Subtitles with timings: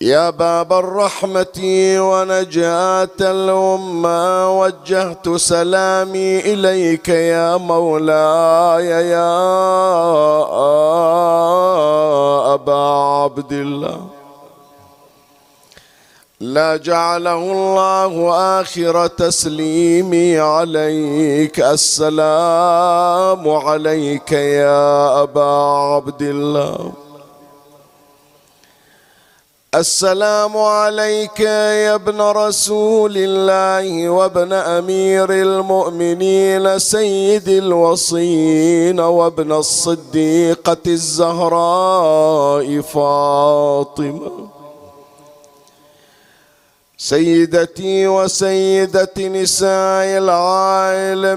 [0.00, 1.58] يا باب الرحمة
[1.98, 9.32] ونجاة الأمة وجهت سلامي إليك يا مولاي يا
[12.54, 12.76] أبا
[13.24, 14.06] عبد الله.
[16.40, 25.50] لا جعله الله آخر تسليمي عليك السلام عليك يا أبا
[25.94, 26.92] عبد الله.
[29.76, 44.55] السلام عليك يا ابن رسول الله وابن أمير المؤمنين سيد الوصين وابن الصديقة الزهراء فاطمة.
[46.98, 51.36] سيدتي وسيدة نساء العالمين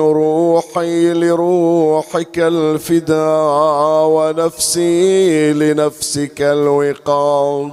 [0.00, 7.72] روحي لروحك الفداء ونفسي لنفسك الوقام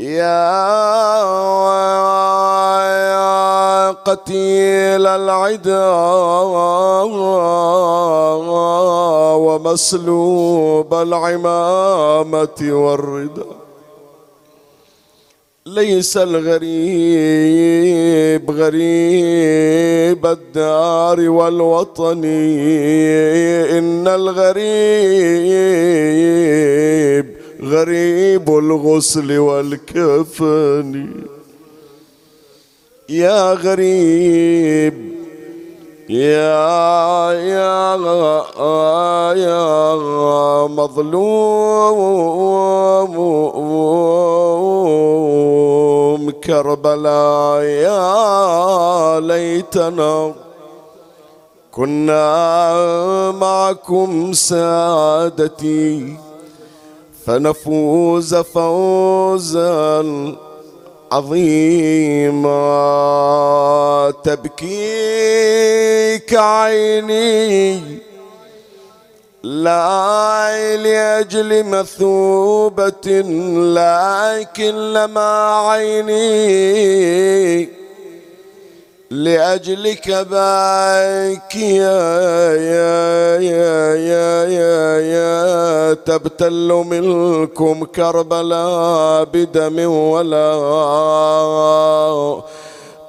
[0.00, 0.50] يا
[3.90, 5.90] قتيل العدا
[9.36, 13.59] ومسلوب العمامة والردى
[15.70, 16.70] ليس الغريب
[18.50, 22.24] غريب الدار والوطن.
[23.78, 24.60] إن الغريب
[27.62, 31.10] غريب الغسل والكفن.
[33.08, 35.09] يا غريب
[36.10, 37.94] يا يا
[39.36, 41.20] يا مظلوم
[46.30, 50.34] كربلاء يا ليتنا
[51.72, 56.16] كنا معكم سادتي
[57.26, 60.02] فنفوز فوزا
[61.12, 62.50] عظيمة
[64.10, 65.54] تبكيك
[66.34, 67.80] عيني.
[69.42, 73.06] لا لأجل مثوبة
[73.74, 76.20] لكن لما عيني
[79.10, 90.50] لأجلك باكي يا يا يا يا يا, يا تبتل منكم كربلاء بدم ولا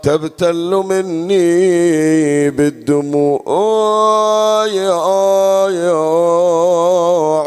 [0.04, 3.44] تبتل مني بالدموع
[4.68, 6.02] يا يا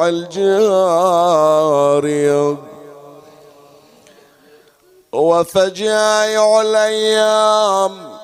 [0.08, 1.24] الجارية
[5.12, 8.14] وفجائع الأيام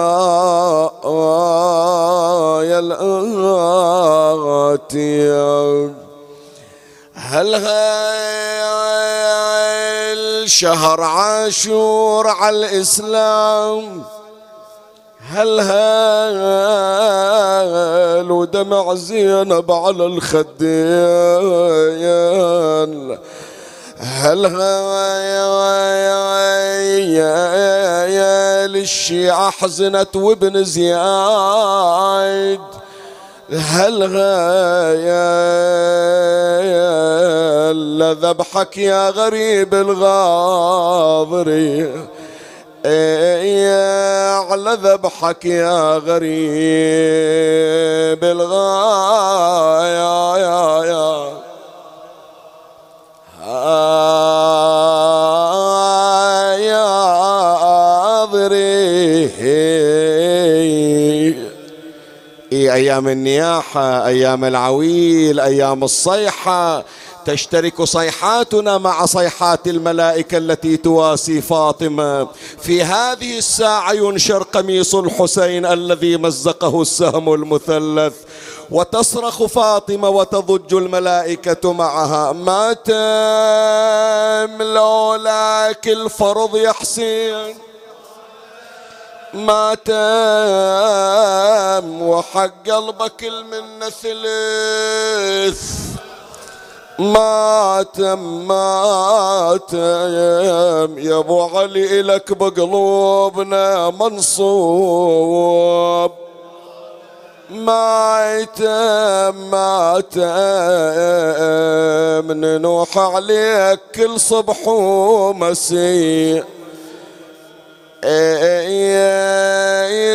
[4.78, 5.94] الآتية.
[7.14, 7.54] هل
[10.42, 14.02] الشهر عاشور على الإسلام؟
[15.30, 16.92] هل هل
[18.30, 20.52] ودمع زينب على الخدين
[24.02, 24.46] هل
[28.06, 32.02] يا للشيعة حزنت وابن زياد؟
[33.52, 34.02] هل
[35.06, 35.32] يا
[38.12, 41.02] ذبحك يا غريب الغاضري
[44.50, 47.04] على ذبحك يا غريب
[48.24, 49.62] الغاية.
[50.36, 51.41] يا يا
[62.52, 66.84] يا أيام النياحة أيام العويل أيام الصيحة.
[67.24, 72.28] تشترك صيحاتنا مع صيحات الملائكة التي تواسي فاطمة.
[72.60, 78.14] في هذه الساعة ينشر قميص الحسين الذي مزقه السهم المثلث.
[78.70, 82.32] وتصرخ فاطمة وتضج الملائكة معها.
[82.32, 87.54] ما تم لولاك الفرض يا حسين.
[89.34, 89.92] ما تم
[92.02, 95.62] وحق قلبك المنة ثلث.
[96.98, 99.78] ماتم ماتم
[100.98, 105.02] يا أبو علي إلك بقلوبنا منصوب.
[107.52, 110.22] ماتم ماتم
[112.32, 116.44] ننوح عليك كل صبح ومسيء.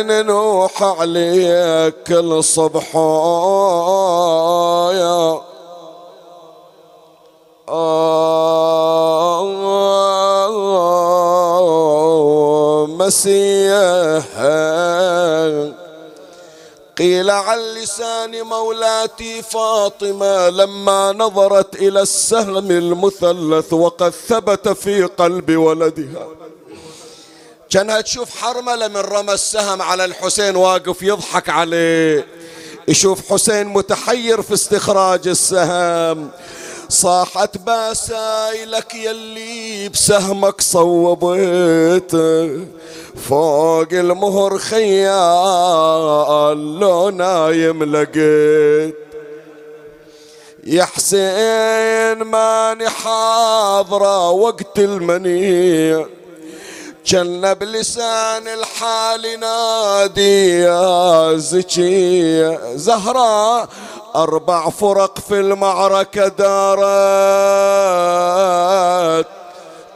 [0.02, 2.96] ننوح عليك كل صبح
[4.94, 5.40] يا
[13.08, 14.24] مسيح
[16.98, 26.28] قيل عن لسان مولاتي فاطمة لما نظرت إلى السهم المثلث وقد ثبت في قلب ولدها.
[27.70, 32.26] كانها تشوف حرملة من رمى السهم على الحسين واقف يضحك عليه.
[32.88, 36.30] يشوف حسين متحير في استخراج السهم.
[36.90, 42.66] صاحت باساي لك يلي بسهمك صوبيته
[43.28, 45.18] فوق المهر خيال
[46.80, 48.94] لو نايم لقيت.
[50.64, 56.06] يا حسين ماني حاضرة وقت المنيع.
[57.06, 63.68] جن بلسان الحال نادي يا زكي زهراء
[64.16, 66.88] أربع فرق في المعركة دارت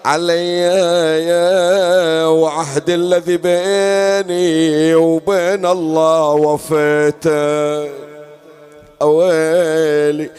[0.05, 0.69] علي
[2.27, 7.89] وعهد الذي بيني وبين الله وفيته.
[9.03, 10.31] أويلي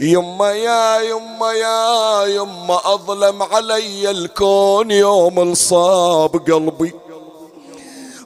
[0.00, 6.92] يما يا يما يا يما أظلم علي الكون يوم الصاب قلبي.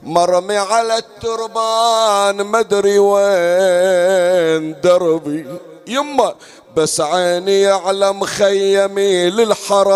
[0.05, 5.47] مرمي على التربان مدري وين دربي.
[5.87, 6.35] يما
[6.77, 9.89] بس عيني يعلم خيمي للحرام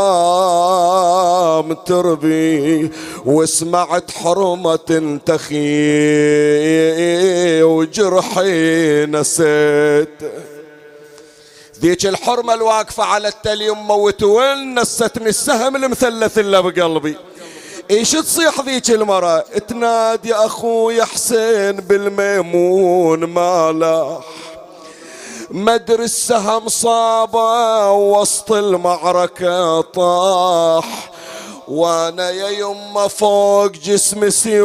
[1.72, 2.90] تربي.
[3.26, 5.62] وسمعت حرمة تنتخي
[7.62, 10.22] وجرحي نسيت.
[11.80, 17.16] ذيك الحرمة الواقفة على التل يمه وتول نستني السهم المثلث اللي بقلبي.
[17.90, 24.24] إيش تصيح ذيك المرة تنادي أخوي حسين بالميمون مالاح
[25.50, 31.10] مدري السهم صابه وسط المعركة طاح.
[31.68, 34.58] وأنا يا يمه فوق جسمي سيوف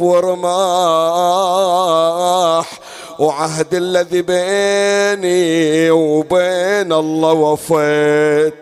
[0.00, 0.52] ورماح.
[3.18, 8.61] وعهد الذي بيني وبين الله وفيت.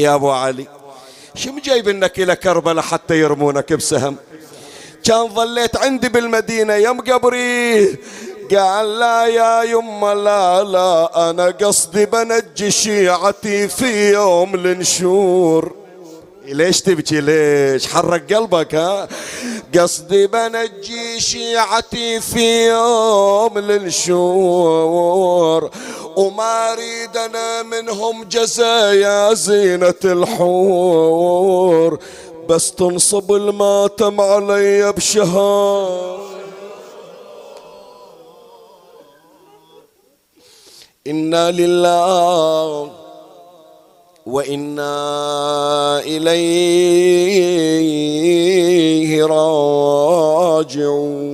[0.00, 0.66] يا أبو علي
[1.34, 4.16] شو مجايبنك إلى كربلاء حتى يرمونك بسهم؟
[5.04, 7.86] كان ظليت عندي بالمدينة يم قبري
[8.56, 15.83] قال لا يا يما لا لا أنا قصدي بنجي شيعتي في يوم النشور
[16.44, 19.08] ليش تبكي؟ ليش حرك قلبك ها؟
[19.78, 24.90] قصدي بنجي شيعتي في يوم النشور
[26.16, 31.98] وما أريد أنا منهم جزايا زينة الحور
[32.48, 36.24] بس تنصب الماتم علي بشهار
[41.06, 43.03] إنا لله
[44.26, 47.34] وإنا إليه
[49.24, 51.24] راجعون.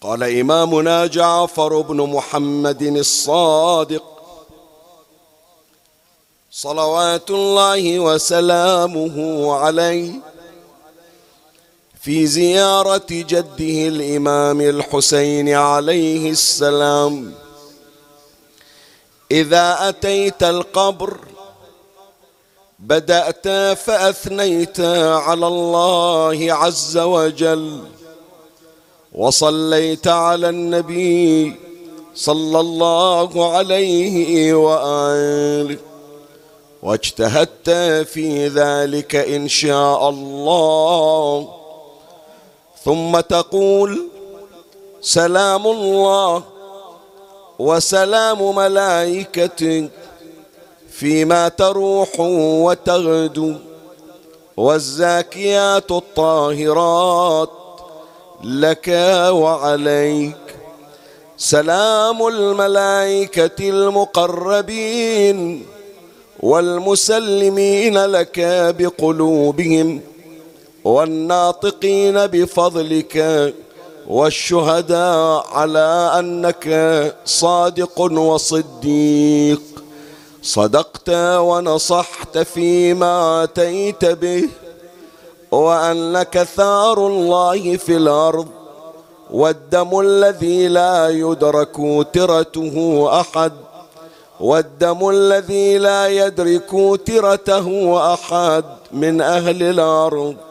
[0.00, 4.02] قال إمامنا جعفر بن محمد الصادق
[6.50, 10.12] صلوات الله وسلامه عليه
[12.00, 17.32] في زيارة جده الإمام الحسين عليه السلام.
[19.30, 21.16] إذا أتيت القبر
[22.78, 24.80] بدأت فأثنيت
[25.26, 27.80] على الله عز وجل
[29.12, 31.54] وصليت على النبي
[32.14, 35.78] صلى الله عليه وآله
[36.82, 37.70] واجتهدت
[38.08, 41.57] في ذلك إن شاء الله.
[42.88, 44.08] ثم تقول
[45.00, 46.42] سلام الله
[47.58, 49.88] وسلام ملائكته
[50.90, 53.54] فيما تروح وتغدو
[54.56, 57.50] والزاكيات الطاهرات
[58.44, 58.88] لك
[59.30, 60.36] وعليك.
[61.36, 65.66] سلام الملائكة المقربين
[66.40, 68.40] والمسلمين لك
[68.78, 70.00] بقلوبهم.
[70.88, 73.14] والناطقين بفضلك
[74.08, 76.66] والشهداء على أنك
[77.24, 79.62] صادق وصديق.
[80.42, 81.08] صدقت
[81.48, 84.48] ونصحت فيما أتيت به
[85.50, 88.48] وانك ثار الله في الأرض
[89.30, 91.76] والدم الذي لا يدرك
[92.12, 93.52] ترته أحد
[94.40, 96.70] والدم الذي لا يدرك
[97.06, 97.66] ترته
[98.14, 100.47] أحد من أهل الأرض.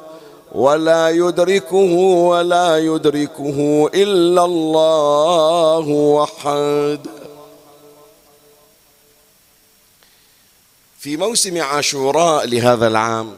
[0.58, 1.94] ولا يدركه
[2.32, 7.00] ولا يدركه إلا الله وحد.
[11.00, 13.38] في موسم عاشوراء لهذا العام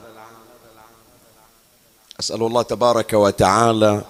[2.19, 4.01] أسأل الله تبارك وتعالى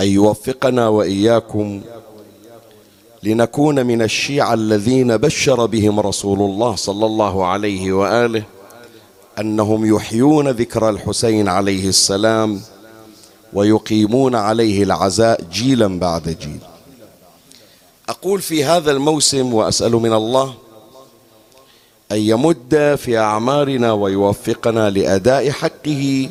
[0.00, 1.82] أن يوفقنا وإياكم
[3.22, 8.55] لنكون من الشيعة الذين بشر بهم رسول الله صلى الله عليه وآله.
[9.38, 12.60] أنهم يحيون ذكر الحسين عليه السلام
[13.52, 16.58] ويقيمون عليه العزاء جيلا بعد جيل.
[18.08, 20.54] أقول في هذا الموسم وأسأل من الله
[22.12, 26.30] أن يمد في أعمارنا ويوفقنا لأداء حقه.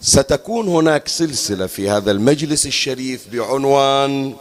[0.00, 4.34] ستكون هناك سلسلة في هذا المجلس الشريف بعنوان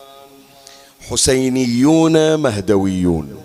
[1.10, 3.45] حسينيون مهدويون.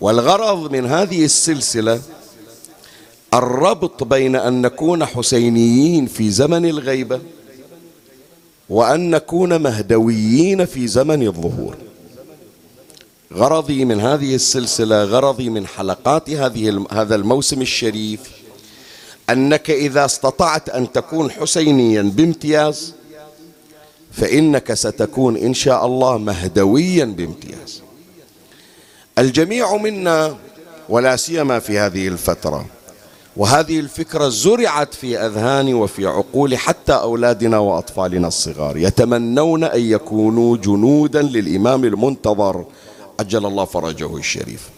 [0.00, 2.00] والغرض من هذه السلسلة
[3.34, 7.20] الربط بين أن نكون حسينيين في زمن الغيبة
[8.68, 11.76] وأن نكون مهدويين في زمن الظهور.
[13.34, 18.20] غرضي من هذه السلسلة غرضي من حلقات هذه هذا الموسم الشريف
[19.30, 22.94] أنك إذا استطعت أن تكون حسينيا بامتياز
[24.12, 27.82] فإنك ستكون إن شاء الله مهدويا بامتياز.
[29.20, 30.36] الجميع منا
[30.88, 32.66] ولا سيما في هذه الفترة.
[33.36, 38.76] وهذه الفكرة زرعت في أذهان وفي عقول حتى أولادنا وأطفالنا الصغار.
[38.76, 42.64] يتمنون أن يكونوا جنودا للإمام المنتظر.
[43.20, 44.68] عجل الله فرجه الشريف.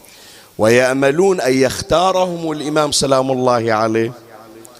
[0.59, 4.13] ويأملون أن يختارهم الإمام سلام الله عليه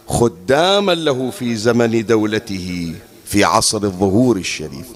[0.07, 4.87] خداما له في زمن دولته في عصر الظهور الشريف.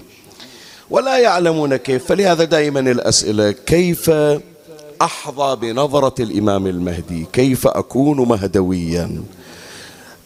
[0.89, 4.11] ولا يعلمون كيف فلهذا دائما الأسئلة كيف
[5.01, 9.23] أحظى بنظرة الإمام المهدي كيف أكون مهدويا؟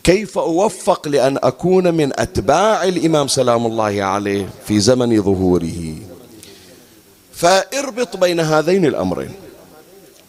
[0.04, 5.96] كيف أوفق لأن أكون من أتباع الإمام سلام الله عليه في زمن ظهوره؟
[7.34, 9.32] فاربط بين هذين الأمرين.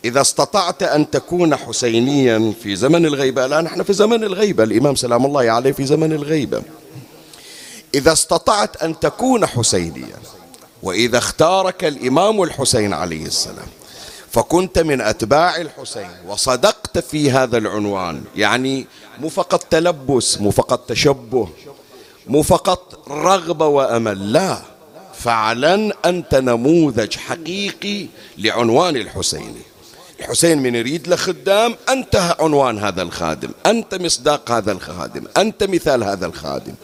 [0.05, 5.27] إذا استطعت أن تكون حسينيا في زمن الغيبة الان نحن في زمن الغيبة الإمام سلام
[5.27, 6.63] الله عليه في زمن الغيبة.
[7.95, 10.17] إذا استطعت أن تكون حسينيا
[10.83, 13.67] وإذا اختارك الإمام الحسين عليه السلام
[14.33, 18.23] فكنت من أتباع الحسين وصدقت في هذا العنوان.
[18.37, 18.87] يعني
[19.21, 21.49] مو فقط تلبس مو فقط تشبه
[22.27, 24.59] مو فقط رغبة وأمل لا.
[25.15, 28.07] فعلا أنت نموذج حقيقي
[28.39, 29.63] لعنوان الحسيني
[30.21, 33.51] الحسين من يريد له خدام أنت عنوان هذا الخادم.
[33.67, 36.75] أنت مصداق هذا الخادم أنت مثال هذا الخادم.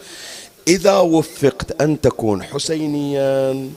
[0.67, 3.69] إذا وفقت أن تكون حسينيا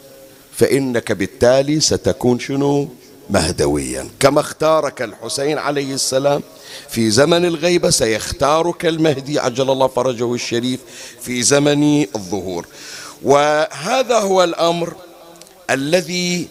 [0.52, 2.88] فإنك بالتالي ستكون شنو؟
[3.30, 4.08] مهدويا.
[4.20, 6.42] كما اختارك الحسين عليه السلام
[6.88, 10.80] في زمن الغيبة سيختارك المهدي عجل الله فرجه الشريف
[11.20, 12.66] في زمن الظهور.
[13.22, 14.94] وهذا هو الأمر
[15.70, 16.48] الذي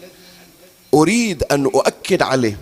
[0.94, 2.58] أريد أن أؤكد عليه.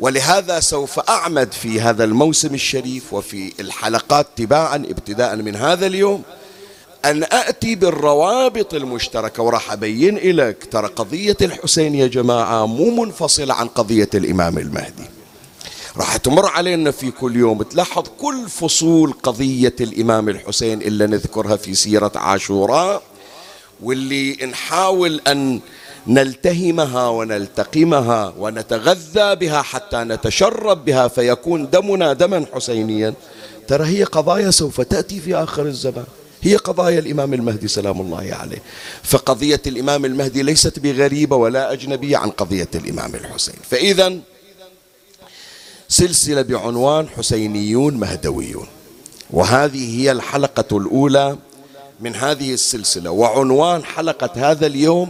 [0.00, 6.22] ولهذا سوف أعمد في هذا الموسم الشريف وفي الحلقات تباعا ابتداء من هذا اليوم
[7.10, 9.42] أن أتي بالروابط المشتركة.
[9.42, 15.04] وراح أبين لك ترى قضية الحسين يا جماعة مو منفصلة عن قضية الإمام المهدي.
[15.96, 17.62] راح تمر علينا في كل يوم.
[17.62, 23.02] تلاحظ كل فصول قضية الإمام الحسين إلا نذكرها في سيرة عاشوراء
[23.82, 25.60] واللي نحاول أن
[26.06, 33.14] نلتهمها ونلتقمها ونتغذى بها حتى نتشرب بها فيكون دمنا دما حسينيا.
[33.68, 36.04] ترى هي قضايا سوف تأتي في آخر الزمان.
[36.46, 38.62] هي قضايا الإمام المهدي سلام الله عليه.
[39.02, 43.54] فقضية الإمام المهدي ليست بغريبة ولا أجنبية عن قضية الإمام الحسين.
[43.70, 44.18] فإذا
[45.88, 48.66] سلسلة بعنوان حسينيون مهدويون.
[49.30, 51.36] وهذه هي الحلقة الأولى
[52.00, 53.10] من هذه السلسلة.
[53.10, 55.08] وعنوان حلقة هذا اليوم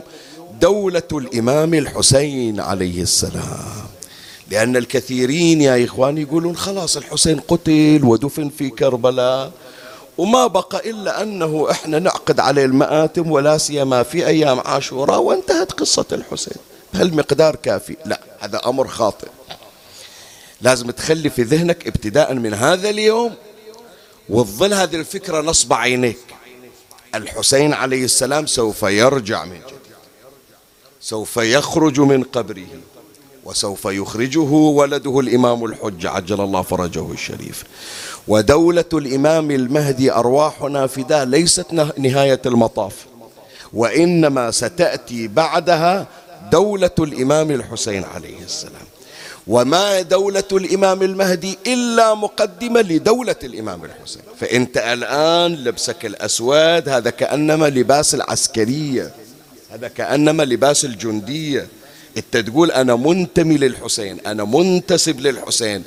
[0.61, 3.87] دولة الإمام الحسين عليه السلام.
[4.51, 9.53] لأن الكثيرين يا إخواني يقولون خلاص الحسين قتل ودفن في كربلاء.
[10.19, 16.07] وما بقى إلا أنه إحنا نعقد عليه المآتم ولا سيما في أيام عاشوراء وانتهت قصة
[16.13, 16.57] الحسين.
[16.95, 17.97] بهالمقدار كافي.
[18.05, 19.29] لا هذا أمر خاطئ.
[20.61, 23.35] لازم تخلي في ذهنك ابتداء من هذا اليوم
[24.29, 26.19] وتظل هذه الفكرة نصب عينيك.
[27.15, 29.77] الحسين عليه السلام سوف يرجع من جديد.
[31.01, 32.67] سوف يخرج من قبره
[33.45, 37.65] وسوف يخرجه ولده الإمام الحج عجل الله فرجه الشريف.
[38.29, 41.67] ودولة الإمام المهدي أرواحنا فداه ليست
[41.99, 42.95] نهاية المطاف.
[43.73, 46.07] وإنما ستأتي بعدها
[46.53, 48.87] دولة الإمام الحسين عليه السلام.
[49.47, 54.23] وما دولة الإمام المهدي إلا مقدمة لدولة الإمام الحسين.
[54.41, 59.11] فأنت الآن لبسك الأسود هذا كأنما لباس العسكرية.
[59.71, 61.67] هذا كأنما لباس الجندية.
[62.17, 65.83] إنت تقول أنا منتمي للحسين أنا منتسب للحسين.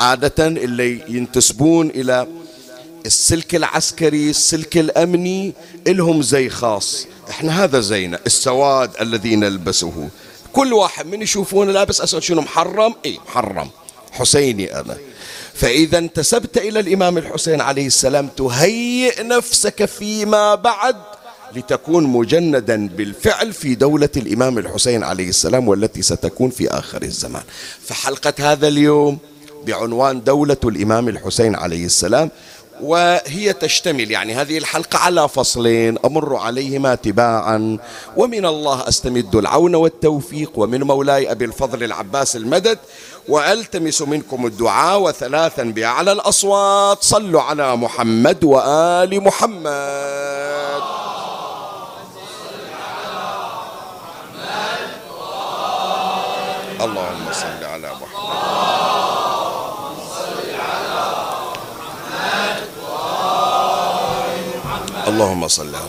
[0.00, 2.26] عادة اللي ينتسبون إلى
[3.06, 5.54] السلك العسكري السلك الأمني
[5.86, 7.06] إلهم زي خاص.
[7.30, 10.08] إحنا هذا زينا السواد الذي نلبسه.
[10.52, 13.70] كل واحد من يشوفونه لابس أسود شنو محرم؟ اي محرم.
[14.12, 14.96] حسيني أنا.
[15.54, 20.96] فإذا انتسبت إلى الإمام الحسين عليه السلام تهيئ نفسك فيما بعد
[21.54, 27.42] لتكون مجندا بالفعل في دولة الإمام الحسين عليه السلام والتي ستكون في آخر الزمان.
[27.84, 29.18] فحلقة هذا اليوم
[29.66, 32.30] بعنوان دولة الإمام الحسين عليه السلام
[32.80, 37.78] وهي تشتمل يعني هذه الحلقة على فصلين أمر عليهما تباعا
[38.16, 42.78] ومن الله أستمد العون والتوفيق ومن مولاي أبي الفضل العباس المدد
[43.28, 50.82] وألتمس منكم الدعاء وثلاثا بأعلى الأصوات صلوا على محمد وآل محمد.
[56.80, 58.76] اللهم صل على محمد
[65.06, 65.86] اللهم صل على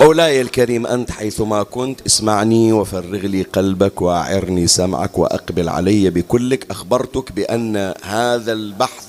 [0.00, 6.70] مولاي الكريم أنت حيثما كنت اسمعني وفرغ لي قلبك وأعرني سمعك وأقبل علي بكلك.
[6.70, 9.06] أخبرتك بأن هذا البحث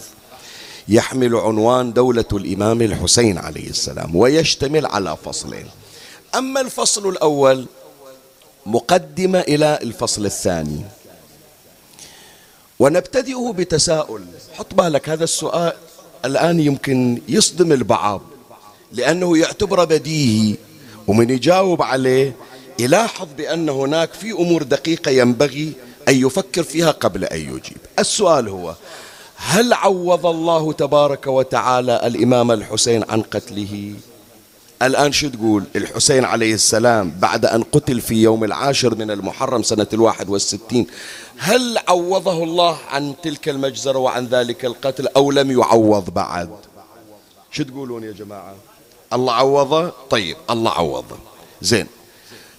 [0.88, 5.66] يحمل عنوان دولة الإمام الحسين عليه السلام ويشتمل على فصلين.
[6.36, 7.66] أما الفصل الأول
[8.66, 10.82] مقدمة إلى الفصل الثاني.
[12.82, 14.22] ونبتدئه بتساؤل.
[14.54, 15.74] حط بالك هذا السؤال
[16.26, 18.22] الآن يمكن يصدم البعض
[18.92, 20.56] لأنه يعتبر بديهي
[21.08, 22.36] ومن يجاوب عليه
[22.80, 25.74] يلاحظ بأن هناك في أمور دقيقة ينبغي
[26.08, 27.78] أن يفكر فيها قبل أن يجيب.
[28.00, 28.76] السؤال هو
[29.36, 33.94] هل عوض الله تبارك وتعالى الإمام الحسين عن قتله؟
[34.82, 39.88] الآن شو تقول؟ الحسين عليه السلام بعد أن قتل في يوم العاشر من المحرم سنة
[39.94, 40.88] الواحد والستين
[41.38, 46.50] هل عوضه الله عن تلك المجزرة وعن ذلك القتل أو لم يعوض بعد؟
[47.52, 48.56] شو تقولون يا جماعة؟
[49.14, 51.18] الله عوضه؟ طيب الله عوضه.
[51.62, 51.88] زين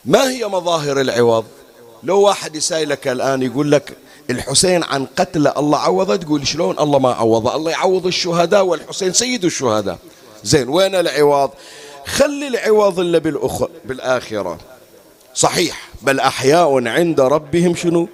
[0.04, 1.44] ما هي مظاهر العوض؟
[2.02, 3.96] لو واحد يسائلك الآن يقول لك
[4.30, 9.44] الحسين عن قتل الله عوضه تقول شلون الله ما عوضه؟ الله يعوض الشهداء والحسين سيد
[9.44, 9.98] الشهداء.
[10.44, 11.50] زين وين العوض؟
[12.06, 13.18] خلي العوض إلا.
[13.84, 14.58] بالآخرة.
[15.34, 18.08] صحيح بل أحياء عند ربهم شنو؟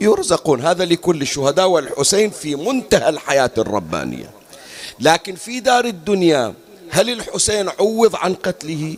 [0.00, 0.60] يرزقون.
[0.60, 4.30] هذا لكل الشهداء والحسين في منتهى الحياة الربانية.
[5.00, 6.54] لكن في دار الدنيا
[6.90, 8.96] هل الحسين عوض عن قتله؟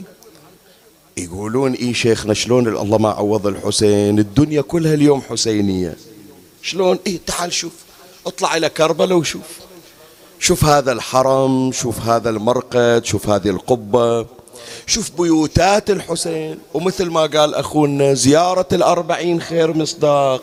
[1.16, 5.96] يقولون اي شيخنا شلون الله ما عوض الحسين؟ الدنيا كلها اليوم حسينية.
[6.62, 7.72] شلون؟ اي تعال شوف
[8.26, 9.58] اطلع إلى كربلاء وشوف.
[10.40, 14.26] شوف هذا الحرم شوف هذا المرقد شوف هذه القبة.
[14.86, 20.42] شوف بيوتات الحسين ومثل ما قال أخونا زيارة الأربعين خير مصداق.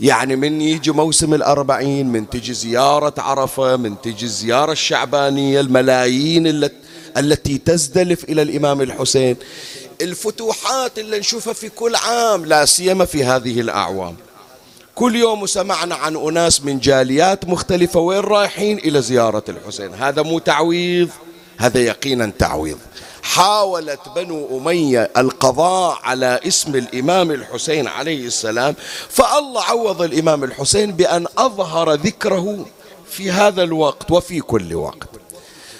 [0.00, 6.70] يعني من يجي موسم الأربعين من تجي زيارة عرفة من تجي الزيارة الشعبانية الملايين
[7.16, 9.36] التي تزدلف إلى الإمام الحسين.
[10.02, 14.16] الفتوحات اللي نشوفها في كل عام لا سيما في هذه الأعوام.
[14.94, 19.94] كل يوم سمعنا عن أناس من جاليات مختلفة وين رايحين؟ إلى زيارة الحسين.
[19.94, 21.08] هذا مو تعويض
[21.56, 22.78] هذا يقينا تعويض.
[23.28, 28.74] حاولت بنو أمية القضاء على اسم الإمام الحسين عليه السلام
[29.08, 32.66] فالله عوض الإمام الحسين بأن أظهر ذكره
[33.10, 35.08] في هذا الوقت وفي كل وقت.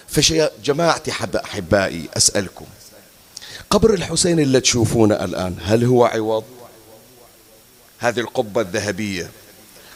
[0.08, 1.11] فشيا جماعتي
[1.44, 2.64] أحبائي أسألكم
[3.70, 6.44] قبر الحسين اللي تشوفونه الآن هل هو عوض؟
[7.98, 9.30] هذه القبة الذهبية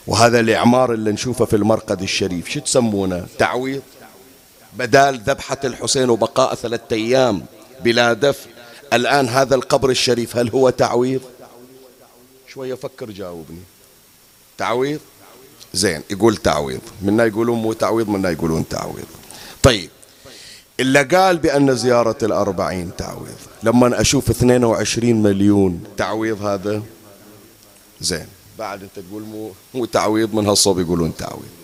[0.06, 3.82] وهذا الإعمار اللي نشوفه في المرقد الشريف شو تسمونه؟ تعويض؟
[4.78, 7.42] بدال ذبحة الحسين وبقاء ثلاثة أيام
[7.84, 8.50] بلا دفن
[8.92, 11.20] الآن هذا القبر الشريف هل هو تعويض؟
[12.48, 13.62] شوية فكر جاوبني.
[14.58, 15.00] تعويض؟
[15.74, 16.80] زين يقول تعويض.
[17.02, 19.06] منا يقولون مو تعويض منا يقولون تعويض.
[19.62, 19.90] طيب
[20.80, 23.38] إلا قال بأن زيارة الأربعين تعويض.
[23.62, 26.82] لما أشوف 22 مليون تعويض هذا؟
[28.00, 28.26] زين
[28.58, 31.61] بعد أنت تقول مو, مو تعويض من هالصوب يقولون تعويض.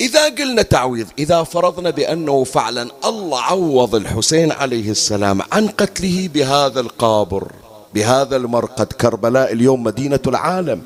[0.00, 6.80] إذا قلنا تعويض إذا فرضنا بأنه فعلا الله عوض الحسين عليه السلام عن قتله بهذا
[6.80, 7.52] القابر
[7.94, 10.82] بهذا المرقد كربلاء اليوم مدينة العالم.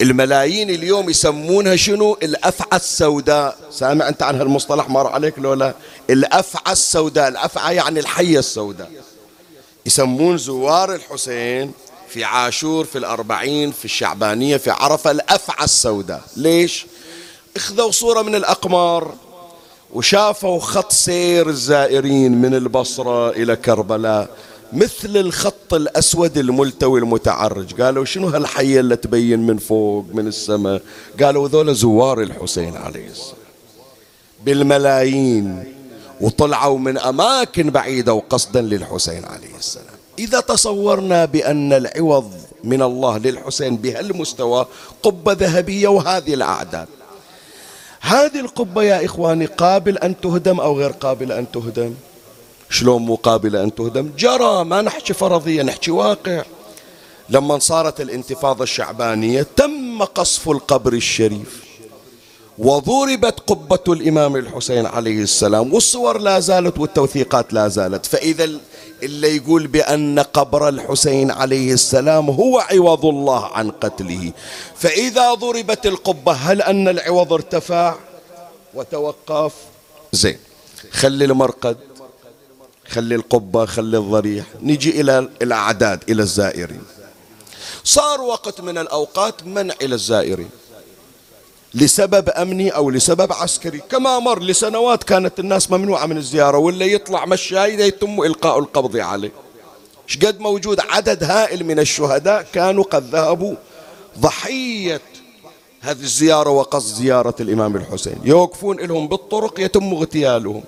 [0.00, 3.56] الملايين اليوم يسمونها شنو؟ الأفعى السوداء.
[3.70, 5.74] سامع أنت عن هالمصطلح مر عليك لولا
[6.10, 8.90] الأفعى السوداء الأفعى يعني الحية السوداء.
[9.86, 11.72] يسمون زوار الحسين
[12.08, 16.22] في عاشور في الأربعين في الشعبانية في عرفة الأفعى السوداء.
[16.36, 16.86] ليش؟
[17.56, 19.14] اخذوا صورة من الأقمار
[19.94, 24.30] وشافوا خط سير الزائرين من البصرة إلى كربلاء
[24.72, 27.82] مثل الخط الأسود الملتوي المتعرج.
[27.82, 30.82] قالوا شنو هالحية اللي تبين من فوق من السماء؟
[31.22, 33.36] قالوا ذولا زوار الحسين عليه السلام.
[34.44, 35.64] بالملايين
[36.20, 39.94] وطلعوا من أماكن بعيدة وقصدا للحسين عليه السلام.
[40.18, 42.32] إذا تصورنا بأن العوض
[42.64, 44.66] من الله للحسين بهالمستوى
[45.02, 46.88] قبة ذهبية وهذه الأعداد.
[48.02, 51.94] هذه القبة يا إخواني قابل أن تهدم أو غير قابلة أن تهدم؟
[52.70, 56.42] شلون مو قابلة أن تهدم؟ جرى ما نحكي فرضية نحكي واقع.
[57.28, 61.62] لما صارت الانتفاضة الشعبانية تم قصف القبر الشريف
[62.58, 68.06] وضربت قبة الإمام الحسين عليه السلام والصور لا زالت والتوثيقات لا زالت.
[68.06, 68.50] فإذا
[69.02, 74.32] اللي يقول بأن قبر الحسين عليه السلام هو عوض الله عن قتله.
[74.76, 77.94] فإذا ضربت القبة هل أن العوض ارتفع؟
[78.74, 79.52] وتوقف؟
[80.12, 80.38] زين.
[80.90, 81.76] خلي المرقد
[82.88, 84.44] خلي القبة خلي الضريح.
[84.62, 86.82] نجي إلى الأعداد إلى الزائرين.
[87.84, 90.50] صار وقت من الأوقات منع إلى الزائرين.
[91.74, 93.80] لسبب أمني أو لسبب عسكري.
[93.90, 99.32] كما مر لسنوات كانت الناس ممنوعة من الزيارة ولا يطلع مشاي يتم إلقاء القبض عليه.
[100.26, 103.54] قد موجود عدد هائل من الشهداء كانوا قد ذهبوا.
[104.18, 105.00] ضحية
[105.80, 108.16] هذه الزيارة وقصد زيارة الإمام الحسين.
[108.24, 110.64] يوقفون لهم بالطرق يتم اغتيالهم.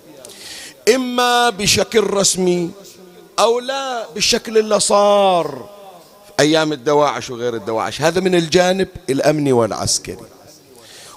[0.95, 2.71] إما بشكل رسمي
[3.39, 5.69] أو لا بالشكل اللي صار
[6.41, 8.03] أيام الدواعش وغير الدواعش.
[8.03, 10.34] هذا من الجانب الأمني والعسكري.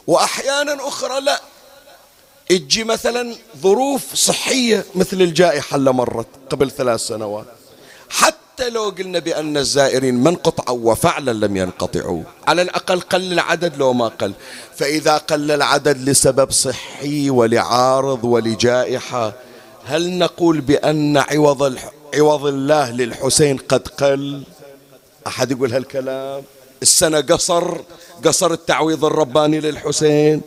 [0.07, 1.41] وأحيانا أخرى لا.
[2.49, 7.45] تجي مثلا ظروف صحية مثل الجائحة اللي مرت قبل ثلاث سنوات.
[8.09, 12.23] حتى لو قلنا بأن الزائرين ما انقطعوا وفعلا لم ينقطعوا.
[12.47, 14.33] على الأقل قل العدد لو ما قل.
[14.75, 19.33] فإذا قل العدد لسبب صحي ولعارض ولجائحة
[19.85, 21.77] هل نقول بأن عوض
[22.15, 24.43] عوض الله للحسين قد قل؟
[25.27, 26.43] أحد يقول هالكلام؟
[26.81, 27.77] السنة قصر
[28.25, 30.41] قصر التعويض الرباني للحسين.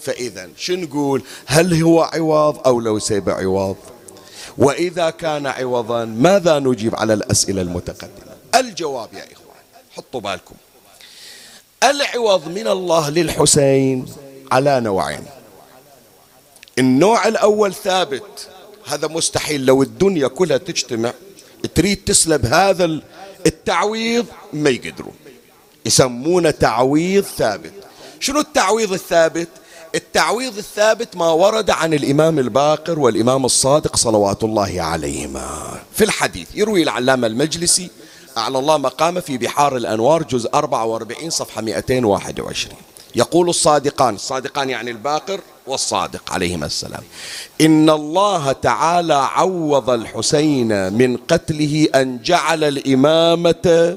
[0.00, 3.76] فإذا شو نقول؟ هل هو عوض أو ليس بعوض
[4.58, 9.56] وإذا كان عوضا ماذا نجيب على الأسئلة المتقدمة؟ الجواب يا إخوان
[9.90, 10.54] حطوا بالكم.
[11.84, 14.06] العوض من الله للحسين
[14.52, 15.24] على نوعين.
[16.78, 18.48] النوع الأول ثابت.
[18.86, 21.12] هذا مستحيل لو الدنيا كلها تجتمع
[21.74, 23.00] تريد تسلب هذا
[23.46, 25.14] التعويض ما يقدرون.
[25.86, 27.72] يسمونه تعويض ثابت.
[28.20, 29.48] شنو التعويض الثابت؟
[29.94, 35.80] التعويض الثابت ما ورد عن الإمام الباقر والإمام الصادق صلوات الله عليهما.
[35.92, 37.90] في الحديث يروي العلامة المجلسي
[38.38, 42.76] أعلى الله مقامه في بحار الأنوار جزء 44 صفحة 221
[43.14, 47.02] يقول الصادقان الصادقان يعني الباقر والصادق عليهما السلام
[47.60, 53.96] إن الله تعالى عوض الحسين من قتله أن جعل الإمامة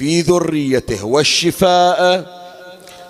[0.00, 2.24] في ذريته والشفاء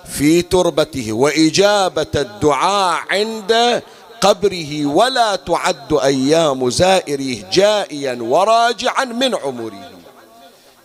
[0.05, 3.83] في تربته وإجابة الدعاء عند
[4.21, 9.91] قبره ولا تعد أيام زائره جائيا وراجعا من عمره.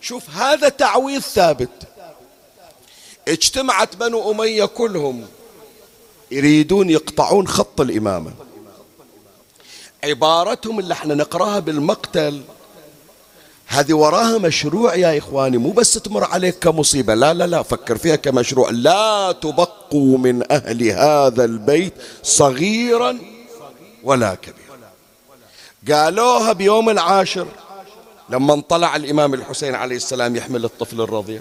[0.01, 1.87] شوف هذا تعويض ثابت.
[3.27, 5.25] اجتمعت بنو أمية كلهم.
[6.31, 8.33] يريدون يقطعون خط الإمامة.
[10.03, 12.41] عبارتهم اللي إحنا نقراها بالمقتل
[13.67, 18.15] هذه وراها مشروع يا إخواني مو بس تمر عليك كمصيبة لا لا لا فكر فيها
[18.15, 18.69] كمشروع.
[18.69, 23.17] لا تبقوا من أهل هذا البيت صغيرا
[24.03, 24.57] ولا كبيرا.
[25.91, 27.47] قالوها بيوم العاشر
[28.29, 31.39] لما طلع الإمام الحسين عليه السلام يحمل الطفل الرضيع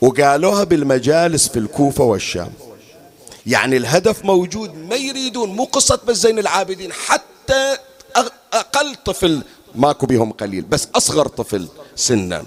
[0.00, 2.52] وقالوها بالمجالس في الكوفة والشام.
[3.46, 7.76] يعني الهدف موجود ما يريدون مو قصة بس زين العابدين حتى
[8.52, 9.42] أقل طفل
[9.74, 10.62] ماكو بهم قليل.
[10.62, 12.44] بس أصغر طفل سنا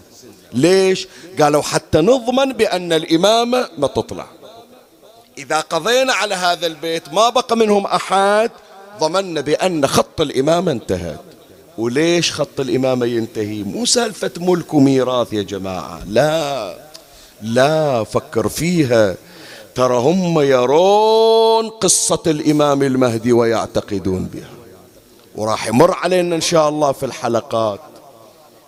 [0.54, 1.08] ليش؟
[1.42, 4.26] قالوا حتى نضمن بأن الإمامة ما تطلع.
[5.38, 8.52] إذا قضينا على هذا البيت ما بقى منهم أحد
[9.00, 11.20] ضمنا بأن خط الإمامة انتهت.
[11.78, 16.02] وليش خط الإمامة ينتهي؟ مو سالفة ملك وميراث يا جماعة.
[16.08, 16.76] لا.
[17.42, 19.16] لا فكر فيها.
[19.76, 24.57] ترى هم يرون قصة الإمام المهدي ويعتقدون بها.
[25.38, 27.80] وراح يمر علينا إن شاء الله في الحلقات.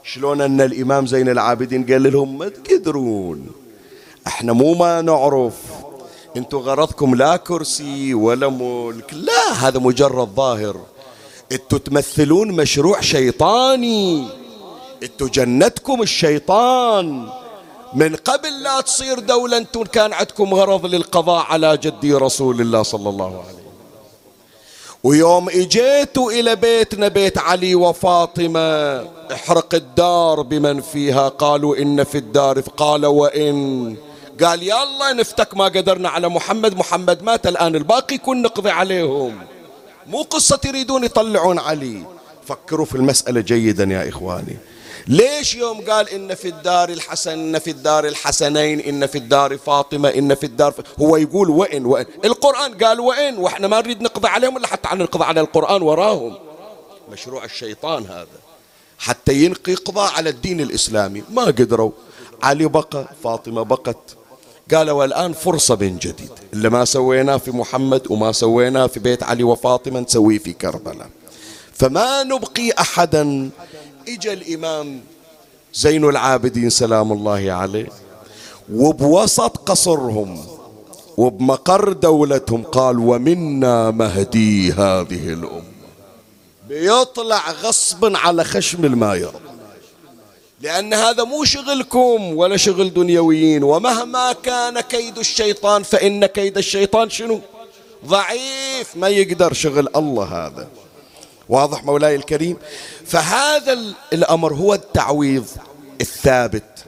[0.03, 3.47] شلون أن الإمام زين العابدين قال لهم ما تقدرون
[4.27, 5.53] إحنا مو ما نعرف
[6.37, 10.75] إنتوا غرضكم لا كرسي ولا ملك لا هذا مجرد ظاهر.
[11.51, 14.27] إنتوا تمثلون مشروع شيطاني
[15.03, 17.29] إنتوا جنتكم الشيطان.
[17.93, 23.09] من قبل لا تصير دولة أنتم كان عندكم غرض للقضاء على جدي رسول الله صلى
[23.09, 23.58] الله عليه وسلم.
[25.03, 28.99] ويوم اجيتوا إلى بيتنا بيت علي وفاطمة.
[29.33, 32.59] احرق الدار بمن فيها؟ قالوا إن في الدار.
[32.59, 33.95] قال وإن؟
[34.43, 36.75] قال يلا نفتك ما قدرنا على محمد.
[36.75, 39.37] محمد مات الآن الباقي كن نقضي عليهم.
[40.07, 42.03] مو قصة يريدون يطلعون علي.
[42.45, 44.57] فكروا في المسألة جيدا يا إخواني.
[45.09, 50.09] ليش يوم قال إن في الدار الحسن إن في الدار الحسنين إن في الدار فاطمة
[50.09, 51.01] إن في الدار ف...
[51.01, 52.05] هو يقول وإن وإن.
[52.25, 56.37] القرآن قال وإن وإحنا ما نريد نقضي عليهم ولا حتى نقضي على القرآن وراهم.
[57.11, 58.27] مشروع الشيطان هذا.
[58.99, 61.23] حتى ينقي قضاء على الدين الإسلامي.
[61.29, 61.91] ما قدروا.
[62.43, 63.97] علي بقى فاطمة بقت.
[64.73, 66.31] قالوا الآن فرصة من جديد.
[66.53, 71.09] اللي ما سويناه في محمد وما سويناه في بيت علي وفاطمة نسويه في كربلاء.
[71.73, 73.49] فما نبقي أحدا
[74.13, 75.01] إجا الإمام
[75.73, 77.89] زين العابدين سلام الله عليه
[78.73, 80.45] وبوسط قصرهم
[81.17, 85.63] وبمقر دولتهم قال ومنا مهدي هذه الأمة.
[86.69, 89.31] بيطلع غصبا على خشم الماير
[90.61, 97.39] لأن هذا مو شغلكم ولا شغل دنيويين ومهما كان كيد الشيطان فإن كيد الشيطان شنو؟
[98.05, 100.67] ضعيف ما يقدر شغل الله هذا.
[101.49, 102.57] واضح مولاي الكريم.
[103.05, 103.79] فهذا
[104.13, 105.47] الأمر هو التعويض
[106.01, 106.85] الثابت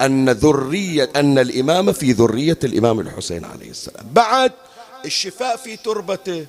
[0.00, 4.06] أن ذرية أن الإمامة في ذرية الإمام الحسين عليه السلام.
[4.12, 4.52] بعد
[5.04, 6.46] الشفاء في تربته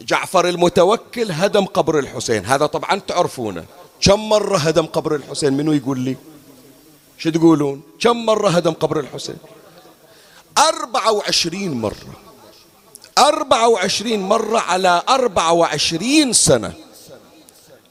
[0.00, 2.46] جعفر المتوكل هدم قبر الحسين.
[2.46, 3.64] هذا طبعا تعرفونه.
[4.00, 6.16] كم مرة هدم قبر الحسين؟ منو يقول لي؟
[7.18, 9.36] شو تقولون؟ كم مرة هدم قبر الحسين؟
[10.58, 12.31] أربعة وعشرين مرة.
[13.18, 16.72] أربعة وعشرين مرة على أربعة وعشرين سنة.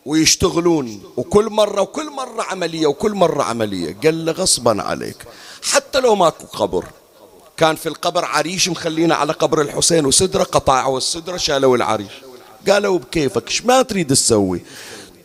[0.06, 3.98] ويشتغلون وكل مرة وكل مرة عملية وكل مرة عملية.
[4.04, 5.18] قال له غصبا عليك.
[5.64, 6.86] حتى لو ماكو قبر.
[7.58, 12.12] كان في القبر عريش مخلينا على قبر الحسين وسدرة قطعوا السدرة شالوا العريش.
[12.70, 14.62] قالوا بكيفك إيش ما تريد تسوي؟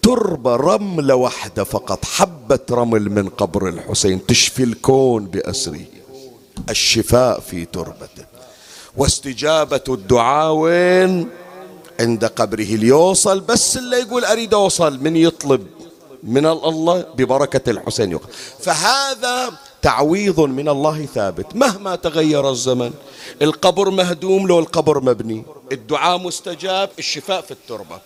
[0.03, 5.81] تربة رملة واحدة فقط حبة رمل من قبر الحسين تشفي الكون بأسره
[6.71, 8.36] الشفاء في تربته.
[8.97, 11.31] واستجابة الدعاء وين؟
[12.01, 15.67] عند قبره ليوصل بس اللي يقول أريد أوصل من يطلب؟
[16.23, 18.29] من الله ببركة الحسين يقول
[18.61, 21.57] فهذا تعويض من الله ثابت.
[21.57, 22.93] مهما تغير الزمن
[23.43, 25.45] القبر مهدوم لو القبر مبني.
[25.73, 28.01] الدعاء مستجاب الشفاء في التربة.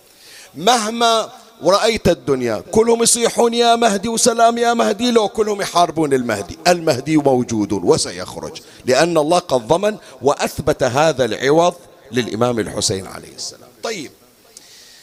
[0.55, 1.29] مهما
[1.61, 2.63] ورأيت الدنيا.
[2.71, 5.11] كلهم يصيحون يا مهدي وسلام يا مهدي.
[5.11, 6.57] لو كلهم يحاربون المهدي.
[6.67, 11.73] المهدي موجود وسيخرج لأن الله قد ضمن وأثبت هذا العوض
[12.11, 13.69] للإمام الحسين عليه السلام.
[13.83, 14.11] طيب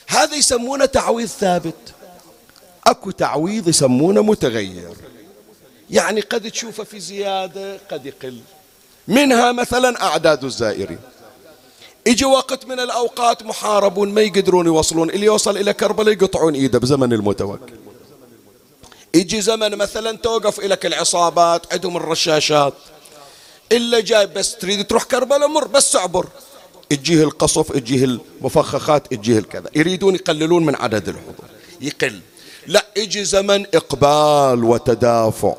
[0.06, 1.74] هذا يسمونه تعويض ثابت.
[2.86, 4.96] أكو تعويض يسمونه متغير.
[5.90, 8.40] يعني قد تشوفه في زيادة قد يقل.
[9.08, 10.98] منها مثلا أعداد الزائرين.
[12.08, 15.10] يجي وقت من الأوقات محاربون ما يقدرون يوصلون.
[15.10, 17.72] اللي يوصل إلى كربلاء يقطعون إيده بزمن المتوكل
[19.14, 22.74] يجي زمن مثلا توقف إليك العصابات عندهم الرشاشات.
[23.72, 26.26] إلا جاي بس تريد تروح كربلاء مر بس اعبر.
[26.90, 29.70] تجيه القصف تجيه المفخخات تجيه الكذا.
[29.76, 31.46] يريدون يقللون من عدد الحضور.
[31.80, 32.20] يقل.
[32.66, 35.54] لا يجي زمن إقبال وتدافع.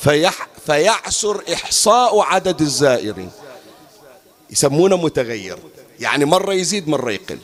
[0.00, 3.30] فيح فيعسر إحصاء عدد الزائرين.
[4.50, 5.58] يسمونه متغير.
[6.00, 7.38] يعني مرة يزيد مرة يقل.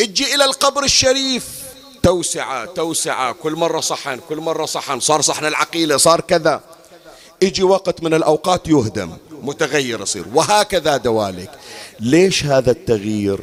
[0.00, 1.48] أجي إلى القبر الشريف.
[2.02, 3.32] توسعة توسعة.
[3.32, 5.00] كل مرة صحن كل مرة صحن.
[5.00, 6.60] صار صحن العقيلة صار كذا.
[7.42, 9.12] يجي وقت من الأوقات يهدم.
[9.42, 10.24] متغير يصير.
[10.34, 11.50] وهكذا دواليك.
[12.00, 13.40] ليش هذا التغيير؟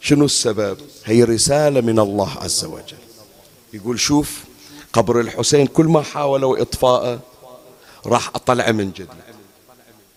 [0.00, 2.96] شنو السبب؟ هي رسالة من الله عز وجل.
[3.72, 4.40] يقول شوف
[4.92, 7.20] قبر الحسين كل ما حاولوا إطفاءه
[8.06, 9.08] راح أطلع من جديد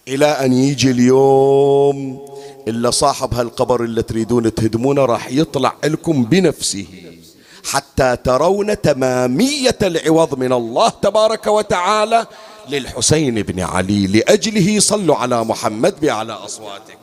[0.08, 2.26] إلى أن يجي اليوم
[2.68, 6.86] إلا صاحب هالقبر اللي تريدون تهدمونه راح يطلع لكم بنفسه
[7.72, 12.28] حتى ترون تمامية العوض من الله تبارك وتعالى
[12.70, 14.80] للحسين بن علي لأجله.
[14.80, 16.96] صلوا على محمد بأعلى أصواتكم.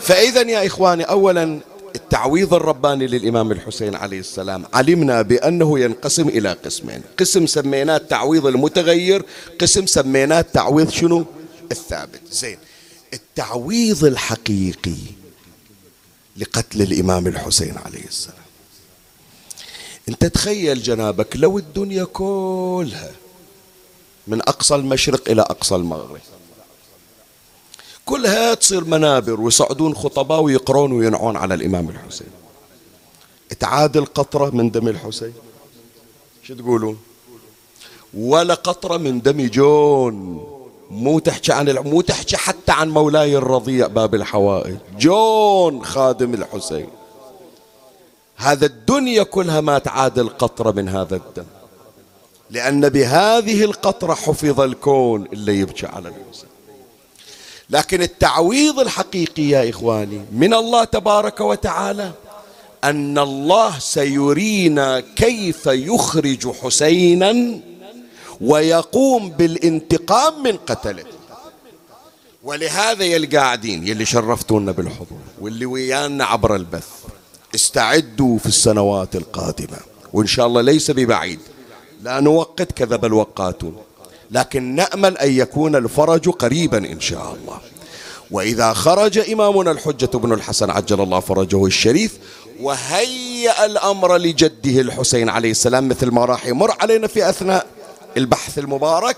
[0.00, 1.60] فإذا يا إخواني أولا
[1.94, 4.64] التعويض الرباني للإمام الحسين عليه السلام.
[4.74, 7.02] علمنا بأنه ينقسم إلى قسمين.
[7.18, 9.22] قسم سميناه التعويض المتغير
[9.60, 11.24] قسم سميناه التعويض شنو؟
[11.72, 12.20] الثابت.
[12.32, 12.58] زين.
[13.12, 14.96] التعويض الحقيقي
[16.36, 18.44] لقتل الإمام الحسين عليه السلام.
[20.08, 23.12] انت تخيل جنابك لو الدنيا كلها
[24.26, 26.20] من أقصى المشرق إلى أقصى المغرب
[28.04, 32.28] كلها تصير منابر ويصعدون خطباء ويقرون وينعون على الإمام الحسين.
[33.60, 35.32] تعادل قطرة من دم الحسين.
[36.42, 36.98] شو تقولون
[38.14, 40.46] ولا قطرة من دم جون.
[40.90, 44.76] مو تحكي عن مو تحكي حتى عن مولاي الرضيع باب الحوائج.
[44.98, 46.88] جون خادم الحسين.
[48.36, 51.44] هذا الدنيا كلها ما تعادل قطرة من هذا الدم.
[52.50, 56.53] لأن بهذه القطرة حفظ الكون اللي يبكي على الحسين
[57.74, 62.10] لكن التعويض الحقيقي يا إخواني من الله تبارك وتعالى
[62.84, 67.60] أن الله سيرينا كيف يخرج حسينا
[68.40, 71.04] ويقوم بالانتقام من قتله.
[72.42, 76.88] ولهذا يا القاعدين يلي شرفتونا بالحضور واللي ويانا عبر البث
[77.54, 79.78] استعدوا في السنوات القادمة.
[80.12, 81.40] وإن شاء الله ليس ببعيد
[82.02, 83.76] لا نوقت كذب الوقاتون
[84.30, 87.60] لكن نأمل أن يكون الفرج قريبا إن شاء الله.
[88.30, 92.18] وإذا خرج إمامنا الحجة بن الحسن عجل الله فرجه الشريف
[92.60, 97.66] وهيأ الأمر لجده الحسين عليه السلام مثل ما راح يمر علينا في أثناء
[98.16, 99.16] البحث المبارك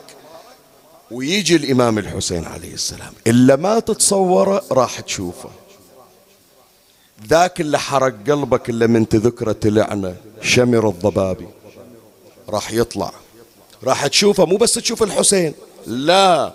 [1.11, 3.13] ويجي الإمام الحسين عليه السلام.
[3.27, 5.51] إلا ما تتصوره راح تشوفه.
[7.29, 11.47] ذاك اللي حرق قلبك إلا من تذكرة لعنة شمر الضبابي
[12.49, 13.13] راح يطلع.
[13.85, 15.55] راح تشوفه مو بس تشوف الحسين.
[15.87, 16.53] لا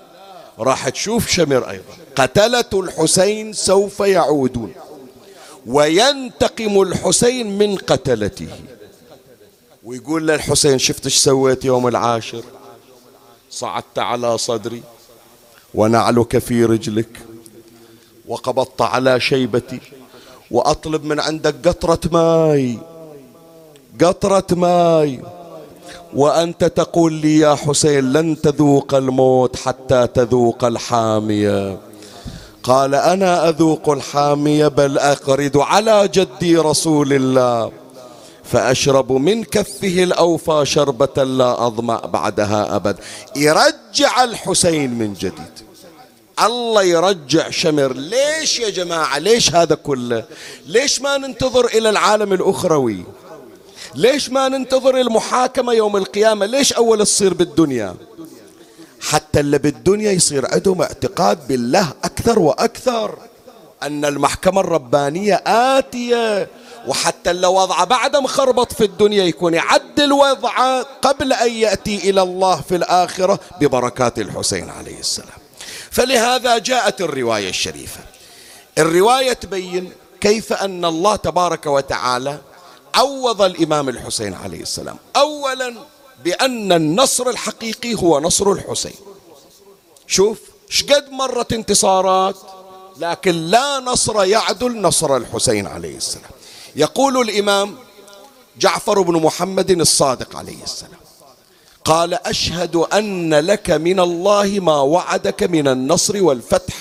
[0.60, 1.94] راح تشوف شمر أيضا.
[2.16, 4.74] قتلة الحسين سوف يعودون.
[5.66, 8.48] وينتقم الحسين من قتلته.
[9.84, 12.44] ويقول للحسين شفت إيش سويت يوم العاشر؟
[13.50, 14.84] صعدت على صدري
[15.74, 17.20] ونعلك في رجلك
[18.28, 19.80] وقبضت على شيبتي
[20.52, 22.78] وأطلب من عندك قطرة ماي
[24.02, 25.22] قطرة ماي.
[26.14, 31.78] وأنت تقول لي يا حسين لن تذوق الموت حتى تذوق الحامية.
[32.64, 37.72] قال أنا أذوق الحامية بل أرد على جدي رسول الله.
[38.44, 42.96] فأشرب من كفه الأوفى شربة لا أظمأ بعدها أبد.
[43.36, 45.72] يرجع الحسين من جديد.
[46.44, 47.94] الله يرجع شمر.
[47.94, 50.24] ليش يا جماعة؟ ليش هذا كله؟
[50.68, 53.04] ليش ما ننتظر إلى العالم الأخروي؟
[53.96, 57.96] ليش ما ننتظر المحاكمة يوم القيامة؟ ليش أول تصير بالدنيا؟
[59.02, 63.18] حتى اللي بالدنيا يصير عندهم اعتقاد بالله أكثر وأكثر
[63.84, 66.48] أن المحكمة الربانية آتية
[66.88, 72.62] وحتى اللي وضعه بعد مخربط في الدنيا يكون يعدل وضعه قبل أن يأتي إلى الله
[72.62, 75.38] في الآخرة ببركات الحسين عليه السلام.
[75.92, 78.00] فلهذا جاءت الرواية الشريفة.
[78.78, 82.38] الرواية تبين كيف أن الله تبارك وتعالى
[82.96, 84.98] عوض الإمام الحسين عليه السلام.
[85.16, 85.76] أولا
[86.24, 88.96] بأن النصر الحقيقي هو نصر الحسين.
[90.08, 90.40] شوف
[90.70, 92.36] شقد مرت انتصارات
[92.98, 96.32] لكن لا نصر يعدل نصر الحسين عليه السلام.
[96.76, 97.76] يقول الإمام
[98.60, 101.00] جعفر بن محمد الصادق عليه السلام
[101.86, 106.76] قال أشهد أن لك من الله ما وعدك من النصر والفتح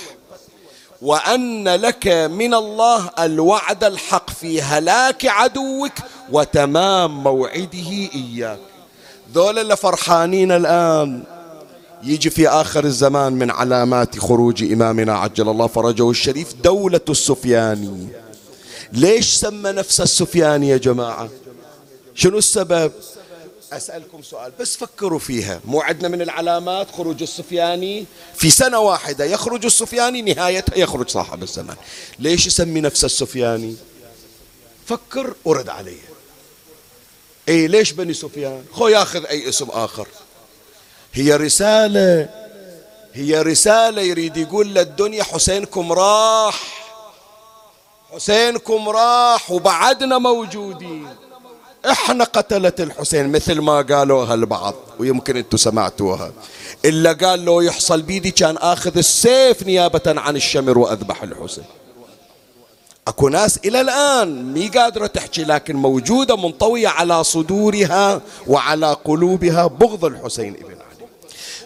[1.02, 5.92] وأن لك من الله الوعد الحق في هلاك عدوك
[6.32, 8.58] وتمام موعده إياك.
[9.34, 11.22] ذول اللي فرحانين الآن
[12.02, 18.08] يجي في آخر الزمان من علامات خروج إمامنا عجل الله فرجه الشريف دولة السفياني
[18.92, 21.28] ليش سمى نفسه السفياني يا جماعة؟
[22.14, 22.92] شنو السبب؟
[23.72, 25.60] أسألكم سؤال بس فكروا فيها.
[25.64, 31.76] مو عندنا من العلامات خروج السفياني في سنة واحدة يخرج السفياني نهايتها يخرج صاحب الزمان.
[32.18, 33.76] ليش يسمي نفسه السفياني
[34.86, 36.00] فكر ورد عليه.
[37.48, 40.08] اي ليش بني سفيان؟ خو ياخذ أي اسم آخر.
[41.12, 42.28] هي رسالة
[43.14, 46.80] هي رسالة يريد يقول للدنيا حسينكم راح.
[48.12, 51.29] حسينكم راح وبعدنا موجودين.
[51.86, 56.32] إحنا قتلة الحسين مثل ما قالوها البعض ويمكن أنتم سمعتوها.
[56.84, 61.64] إلا قال لو يحصل بيدي كان آخذ السيف نيابة عن الشمر وأذبح الحسين.
[63.08, 70.04] أكو ناس إلى الآن مي قادرة تحكي لكن موجودة منطوية على صدورها وعلى قلوبها بغض
[70.04, 71.08] الحسين ابن علي.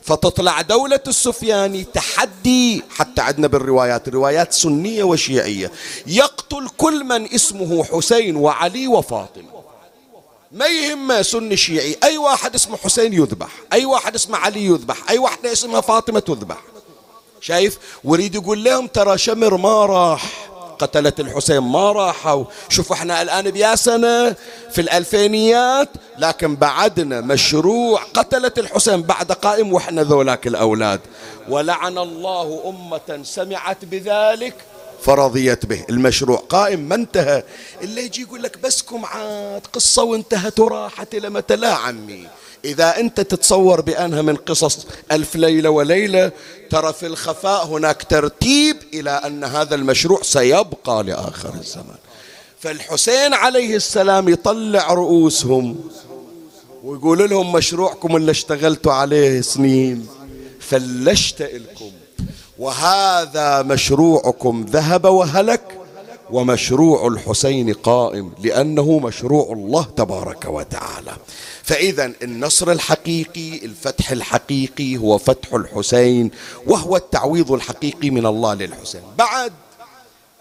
[0.02, 5.70] فتطلع دولة السفياني تحدي حتى عندنا بالروايات روايات سنية وشيعية.
[6.06, 9.53] يقتل كل من اسمه حسين وعلي وفاطمة.
[10.54, 11.96] ما يهمه سني شيعي.
[12.02, 16.56] أي واحد اسمه حسين يذبح أي واحد اسمه علي يذبح أي واحدة اسمها فاطمة تذبح.
[17.40, 23.50] شايف؟ وريد يقول لهم ترى شمر ما راح قتلت الحسين ما راحوا شوفوا إحنا الآن
[23.50, 24.36] بيا سنة
[24.72, 25.88] في الألفينيات
[26.18, 31.00] لكن بعدنا مشروع قتلت الحسين بعد قائم وإحنا ذولاك الأولاد.
[31.48, 34.54] ولعن الله أمة سمعت بذلك
[35.04, 35.84] فرضيت به.
[35.90, 37.42] المشروع قائم ما انتهى.
[37.82, 42.26] اللي يجي يقول لك بسكم عاد قصة وانتهت وراحت إلى متى؟ لا عمي.
[42.64, 46.32] إذا أنت تتصور بأنها من قصص ألف ليلة وليلة
[46.70, 51.96] ترى في الخفاء هناك ترتيب إلى أن هذا المشروع سيبقى لآخر الزمان.
[52.60, 55.90] فالحسين عليه السلام يطلع رؤوسهم
[56.84, 60.08] ويقول لهم مشروعكم اللي اشتغلتوا عليه سنين
[60.60, 61.90] فلشت إلكم.
[62.64, 65.78] وهذا مشروعكم ذهب وهلك
[66.30, 71.16] ومشروع الحسين قائم لأنه مشروع الله تبارك وتعالى.
[71.62, 76.30] فإذا النصر الحقيقي الفتح الحقيقي هو فتح الحسين
[76.66, 79.02] وهو التعويض الحقيقي من الله للحسين.
[79.18, 79.52] بعد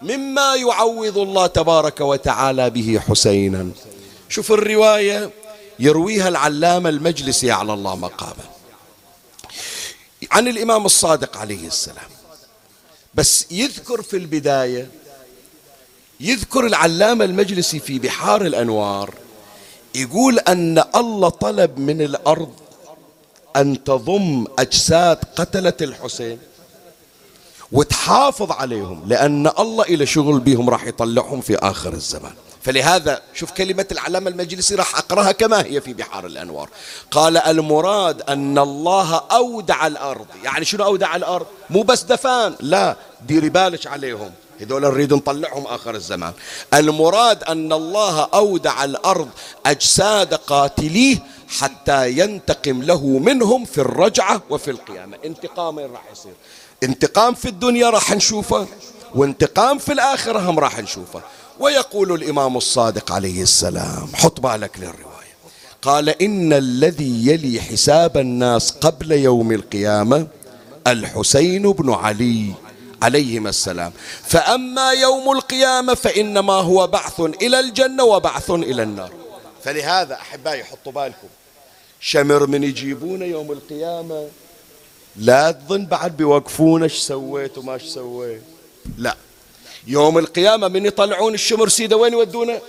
[0.02, 3.70] مما يعوض الله تبارك وتعالى به حسينا.
[4.28, 5.30] شوف الرواية
[5.78, 8.44] يرويها العلامة المجلسي على الله مقامه.
[10.32, 12.13] عن الإمام الصادق عليه السلام.
[13.14, 14.88] بس يذكر في البداية
[16.20, 19.14] يذكر العلامة المجلسي في بحار الأنوار
[19.94, 22.52] يقول أن الله طلب من الأرض
[23.56, 26.38] أن تضم أجساد قتلة الحسين
[27.72, 32.34] وتحافظ عليهم لأن الله إلى شغل بهم راح يطلعهم في آخر الزمان.
[32.64, 36.68] فلهذا شوف كلمة العلامة المجلسي راح أقرأها كما هي في بحار الأنوار.
[37.10, 40.26] قال المراد أن الله أودع الأرض.
[40.44, 42.96] يعني شنو أودع الأرض؟ مو بس دفان لا
[43.26, 44.30] ديري بالك عليهم.
[44.60, 46.32] هذول نريد نطلعهم آخر الزمان.
[46.74, 49.28] المراد أن الله أودع الأرض
[49.66, 55.16] أجساد قاتليه حتى ينتقم له منهم في الرجعة وفي القيامة.
[55.24, 56.34] انتقام راح يصير.
[56.82, 58.66] انتقام في الدنيا راح نشوفه
[59.14, 61.22] وانتقام في الآخرة هم راح نشوفه.
[61.60, 65.14] ويقول الإمام الصادق عليه السلام حط بالك للرواية.
[65.82, 70.26] قال إن الذي يلي حساب الناس قبل يوم القيامة
[70.86, 72.52] الحسين بن علي
[73.02, 73.92] عليهما السلام.
[74.26, 79.12] فأما يوم القيامة فإنما هو بعث إلى الجنة وبعث إلى النار.
[79.64, 81.28] فلهذا أحبائي حطوا بالكم.
[82.00, 84.28] شمر من يجيبونه يوم القيامة
[85.16, 88.42] لا تظن بعد بيوقفونا إيش سويت وما إيش سويت.
[88.98, 89.16] لا.
[89.86, 92.60] يوم القيامة من يطلعون الشمر سيدة وين يودونه؟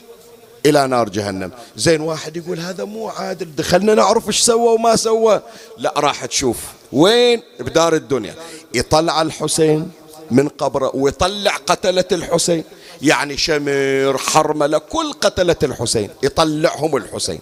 [0.66, 1.52] إلى نار جهنم.
[1.76, 5.42] زين واحد يقول هذا مو عادل دخلنا نعرف إيش سوى وما سوى.
[5.78, 6.58] لا راح تشوف
[6.94, 8.36] وين؟ بدار الدنيا.
[8.74, 9.92] يطلع الحسين
[10.32, 12.64] من قبره ويطلع قتلة الحسين.
[13.02, 17.40] يعني شمر حرملة كل قتلة الحسين يطلعهم الحسين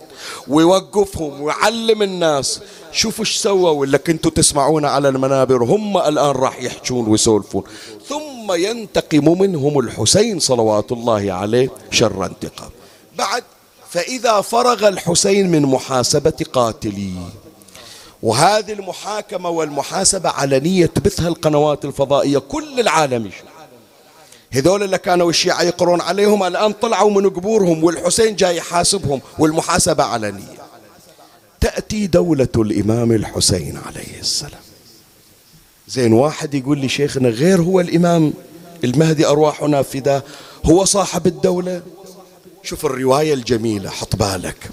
[0.47, 2.59] ويوقفهم ويعلم الناس.
[2.91, 7.63] شوفوا إيش سووا ولا كنتوا تسمعون على المنابر؟ هم الآن راح يحجون ويسولفون.
[8.09, 12.69] ثم ينتقم منهم الحسين صلوات الله عليه شر انتقام.
[13.17, 13.43] بعد
[13.89, 17.29] فإذا فرغ الحسين من محاسبة قاتليه
[18.23, 23.52] وهذه المحاكمة والمحاسبة علنية تبثها القنوات الفضائية كل العالم يشوف.
[24.53, 30.63] هذول اللي كانوا الشيعة يقرون عليهم الآن طلعوا من قبورهم والحسين جاي يحاسبهم والمحاسبة علنية
[31.61, 34.61] تأتي دولة الإمام الحسين عليه السلام.
[35.87, 38.33] زين واحد يقول لي شيخنا غير هو الإمام
[38.83, 40.23] المهدي أرواحنا فداه
[40.65, 41.81] هو صاحب الدولة؟
[42.63, 44.69] شوف الرواية الجميلة حط بالك.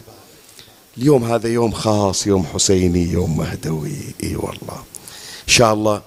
[0.98, 3.96] اليوم هذا يوم خاص يوم حسيني يوم مهدوي.
[4.22, 4.82] إي والله.
[5.48, 6.02] إن شاء الله.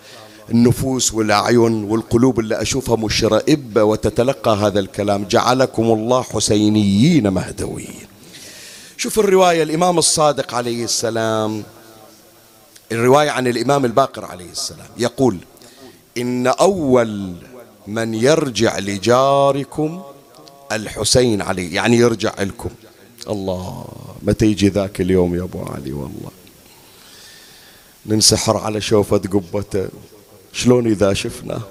[0.50, 5.26] النفوس والأعين والقلوب اللي أشوفها مشرئبه وتتلقى هذا الكلام.
[5.30, 8.08] جعلكم الله حسينيين مهدويين
[8.98, 11.64] شوف الرواية الإمام الصادق عليه السلام
[12.92, 14.88] الرواية عن الإمام الباقر عليه السلام.
[14.98, 15.38] يقول
[16.18, 17.34] إن أول
[17.88, 20.02] من يرجع لجاركم
[20.72, 22.70] الحسين عليه يعني يرجع لكم.
[23.30, 23.86] الله
[24.24, 26.32] متى يجي ذاك اليوم يا أبو علي والله.
[28.06, 29.88] ننسحر على شوفة قبته
[30.54, 31.62] شلون إذا شفنا؟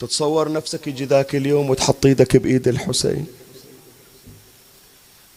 [0.00, 3.26] تتصور نفسك يجي ذاك اليوم وتحط إيدك بإيد الحسين.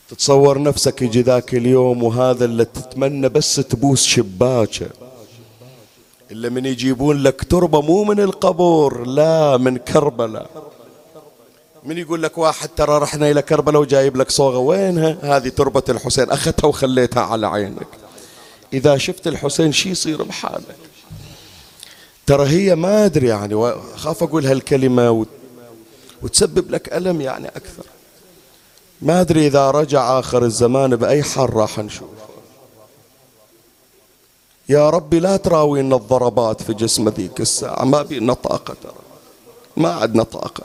[0.10, 4.90] تتصور نفسك يجي ذاك اليوم وهذا اللي تتمنى بس تبوس شباكة.
[6.32, 10.72] إلا من يجيبون لك تربة مو من القبور لا من كربلاء
[11.84, 16.32] من يقول لك واحد ترى رحنا إلى كربلاء وجايب لك صوغة وينها هذه تربة الحسين
[16.32, 17.88] أخذتها وخليتها على عينك.
[18.74, 20.76] إذا شفت الحسين شي يصير بحالك؟
[22.28, 25.26] ترى هي ما أدري يعني خاف أقول هالكلمة
[26.22, 27.86] وتسبب لك ألم يعني أكثر.
[29.02, 32.26] ما أدري إذا رجع آخر الزمان بأي حال راح نشوفه
[34.70, 38.94] يا ربي لا تراوينا الضربات في جسم ذيك الساعة ما بينا طاقة ترى.
[39.78, 40.64] ما عندنا طاقة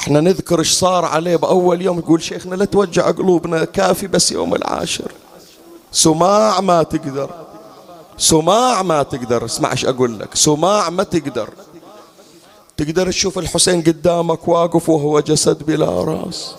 [0.00, 4.54] إحنا نذكر إيش صار عليه بأول يوم يقول شيخنا لا توجع قلوبنا كافي بس يوم
[4.54, 5.12] العاشر.
[5.92, 7.30] سماع ما تقدر.
[8.18, 9.44] سماع ما تقدر.
[9.44, 10.34] اسمع إيش أقول لك.
[10.34, 11.48] سماع ما تقدر.
[12.76, 16.54] تقدر تشوف الحسين قدامك واقف وهو جسد بلا راس.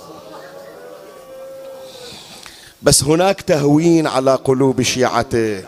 [2.81, 5.63] بس هناك تهوين على قلوب شيعته.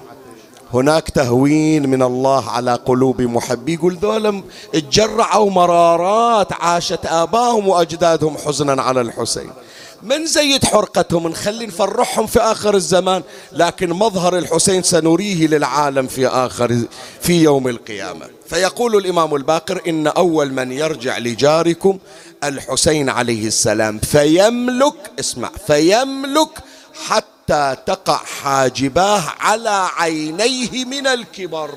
[0.73, 3.73] هناك تهوين من الله على قلوب محبي.
[3.73, 4.43] يقول ذولا
[4.75, 9.49] اتجرعوا مرارات عاشت آباهم وأجدادهم حزنا على الحسين.
[10.05, 16.81] من زيد حرقتهم؟ نخلي نفرحهم في آخر الزمان لكن مظهر الحسين سنريه للعالم في آخر
[17.21, 18.29] في يوم القيامة.
[18.49, 21.99] فيقول الإمام الباقر إن أول من يرجع لجاركم
[22.43, 23.99] الحسين عليه السلام.
[23.99, 26.49] فيملك اسمع فيملك
[27.07, 31.71] حتى تقع حاجباه على عينيه من الكبر.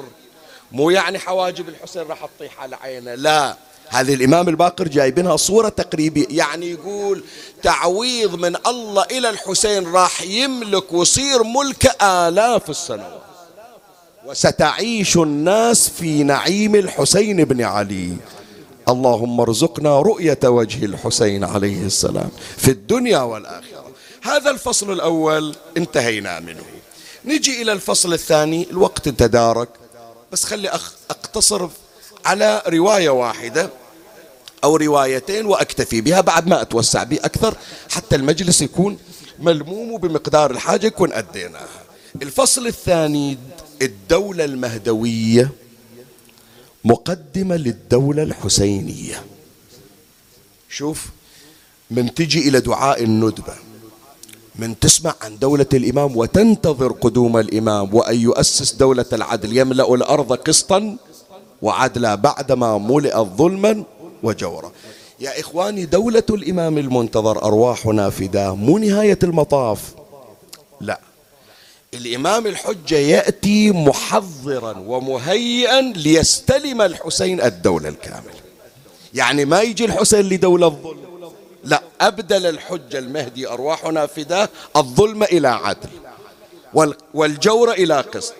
[0.72, 3.56] مو يعني حواجب الحسين راح تطيح على عينه لا.
[3.88, 6.26] هذه الإمام الباقر جايبينها صورة تقريبية.
[6.30, 7.24] يعني يقول
[7.62, 13.22] تعويض من الله إلى الحسين راح يملك ويصير ملك آلاف السنوات.
[14.26, 18.16] وستعيش الناس في نعيم الحسين بن علي.
[18.88, 23.84] اللهم ارزقنا رؤية وجه الحسين عليه السلام في الدنيا والآخرة.
[24.22, 26.64] هذا الفصل الأول انتهينا منه.
[27.24, 28.66] نجي إلى الفصل الثاني.
[28.70, 29.68] الوقت تدارك.
[30.32, 30.68] بس خلي
[31.10, 31.68] أقتصر
[32.24, 33.70] على رواية واحدة
[34.64, 37.54] أو روايتين وأكتفي بها بعد ما أتوسع به أكثر
[37.90, 38.98] حتى المجلس يكون
[39.38, 41.82] ملموم بمقدار الحاجة يكون أديناها.
[42.22, 43.38] الفصل الثاني
[43.82, 45.50] الدولة المهدوية
[46.84, 49.24] مقدمة للدولة الحسينية.
[50.70, 51.06] شوف
[51.90, 53.54] من تجي إلى دعاء الندبة
[54.56, 60.96] من تسمع عن دولة الإمام وتنتظر قدوم الإمام وأن يؤسس دولة العدل يملأ الأرض قسطا
[61.62, 63.84] وعدلا بعدما ملئت ظلما
[64.22, 64.72] وجورا.
[65.20, 69.94] يا إخواني دولة الإمام المنتظر أرواحنا فداه مو نهاية المطاف؟
[70.80, 71.00] لا.
[71.94, 78.34] الإمام الحجة يأتي محضرا ومهيئا ليستلم الحسين الدولة الكاملة.
[79.14, 80.98] يعني ما يجي الحسين لدولة الظلم؟
[81.64, 81.82] لا.
[82.00, 85.88] أبدل الحجة المهدي أرواحنا فداه الظلم إلى عدل
[87.14, 88.34] والجور إلى قسط.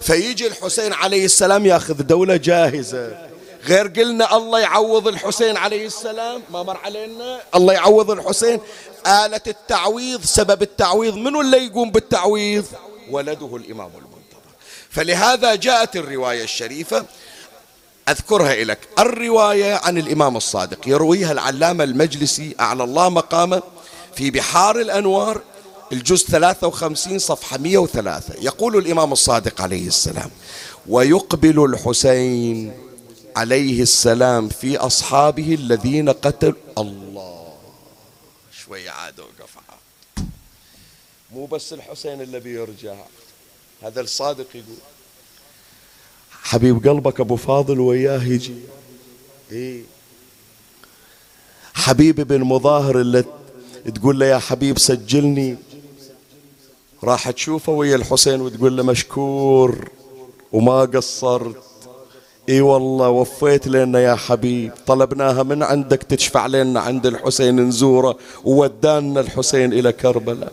[0.00, 3.28] فيجي الحسين عليه السلام ياخذ دولة جاهزة.
[3.66, 6.42] غير قلنا الله يعوض الحسين عليه السلام.
[6.50, 7.40] ما مر علينا.
[7.54, 8.60] الله يعوض الحسين.
[9.06, 10.24] آلة التعويض.
[10.24, 12.64] سبب التعويض منو اللي يقوم بالتعويض؟
[13.10, 14.52] ولده الإمام المنتظر.
[14.90, 17.04] فلهذا جاءت الرواية الشريفة.
[18.08, 20.88] أذكرها لك الرواية عن الإمام الصادق.
[20.88, 22.54] يرويها العلامة المجلسي.
[22.60, 23.62] أعلى الله مقامه.
[24.16, 25.40] في بحار الأنوار.
[25.92, 30.30] الجزء 53 صفحة 103 يقول الإمام الصادق عليه السلام
[30.86, 32.72] ويقبل الحسين
[33.36, 37.54] عليه السلام في أصحابه الذين قتلوا الله.
[38.64, 39.56] شوي عاد وقف
[41.32, 42.94] مو بس الحسين اللي بيرجع
[43.82, 44.76] هذا الصادق يقول
[46.42, 48.54] حبيب قلبك أبو فاضل وياه يجي.
[49.52, 49.82] إيه.
[51.74, 53.24] حبيب بن مظاهر اللي
[53.94, 55.56] تقول له يا حبيب سجلني
[57.04, 59.88] راح تشوفه ويا الحسين وتقول له مشكور
[60.52, 61.56] وما قصرت.
[62.48, 64.72] إي والله وفيت لنا يا حبيب.
[64.86, 70.52] طلبناها من عندك تشفع لنا عند الحسين نزوره وودانا الحسين إلى كربلاء.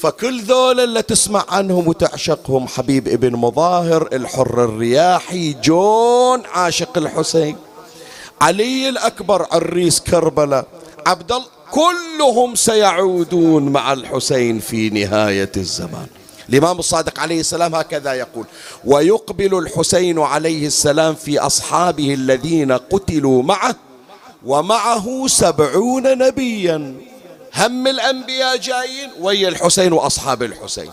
[0.00, 7.56] فكل ذول اللي تسمع عنهم وتعشقهم حبيب ابن مظاهر الحر الرياحي جون عاشق الحسين
[8.40, 10.66] علي الأكبر عريس كربلاء
[11.06, 16.06] عبد الله كلهم سيعودون مع الحسين في نهاية الزمان.
[16.48, 18.44] الإمام الصادق عليه السلام هكذا يقول
[18.84, 23.76] ويقبل الحسين عليه السلام في أصحابه الذين قتلوا معه
[24.46, 26.94] ومعه سبعون نبيا.
[27.56, 30.90] هم الأنبياء جايين ويا الحسين وأصحاب الحسين.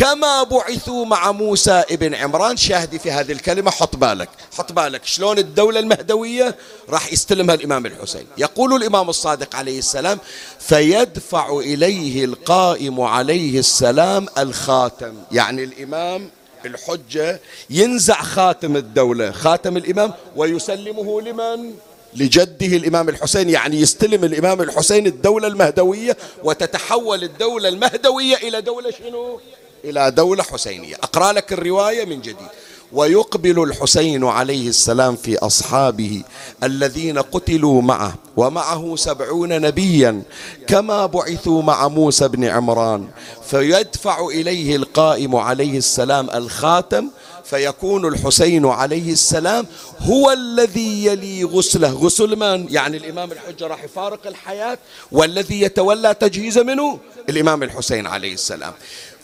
[0.00, 4.28] كما بعثوا مع موسى ابن عمران شاهدي في هذه الكلمة حط بالك
[4.58, 6.56] حط بالك شلون الدولة المهدوية
[6.88, 10.18] راح يستلمها الإمام الحسين يقول الإمام الصادق عليه السلام
[10.58, 16.30] فيدفع إليه القائم عليه السلام الخاتم يعني الإمام
[16.66, 17.40] الحجة
[17.70, 21.74] ينزع خاتم الدولة خاتم الإمام ويسلمه لمن؟
[22.14, 29.40] لجده الإمام الحسين يعني يستلم الإمام الحسين الدولة المهدوية وتتحول الدولة المهدوية إلى دولة شنو؟
[29.84, 30.94] إلى دولة حسينية.
[30.94, 32.48] أقرأ لك الرواية من جديد.
[32.92, 36.22] ويقبل الحسين عليه السلام في أصحابه
[36.62, 40.22] الذين قتلوا معه ومعه سبعون نبيا
[40.66, 43.08] كما بعثوا مع موسى بن عمران.
[43.50, 47.08] فيدفع إليه القائم عليه السلام الخاتم
[47.44, 49.66] فيكون الحسين عليه السلام
[50.00, 51.90] هو الذي يلي غسله.
[51.90, 54.78] غسل من؟ يعني الإمام الحجة راح يفارق الحياة
[55.12, 58.72] والذي يتولى تجهيز منه؟ الإمام الحسين عليه السلام.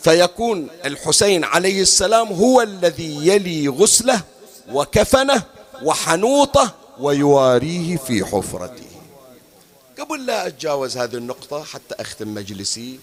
[0.03, 4.21] فيكون الحسين عليه السلام هو الذي يلي غسله
[4.71, 5.43] وكفنه
[5.83, 8.87] وحنوطه ويواريه في حفرته.
[9.99, 12.99] قبل لا أتجاوز هذه النقطة حتى أختم مجلسي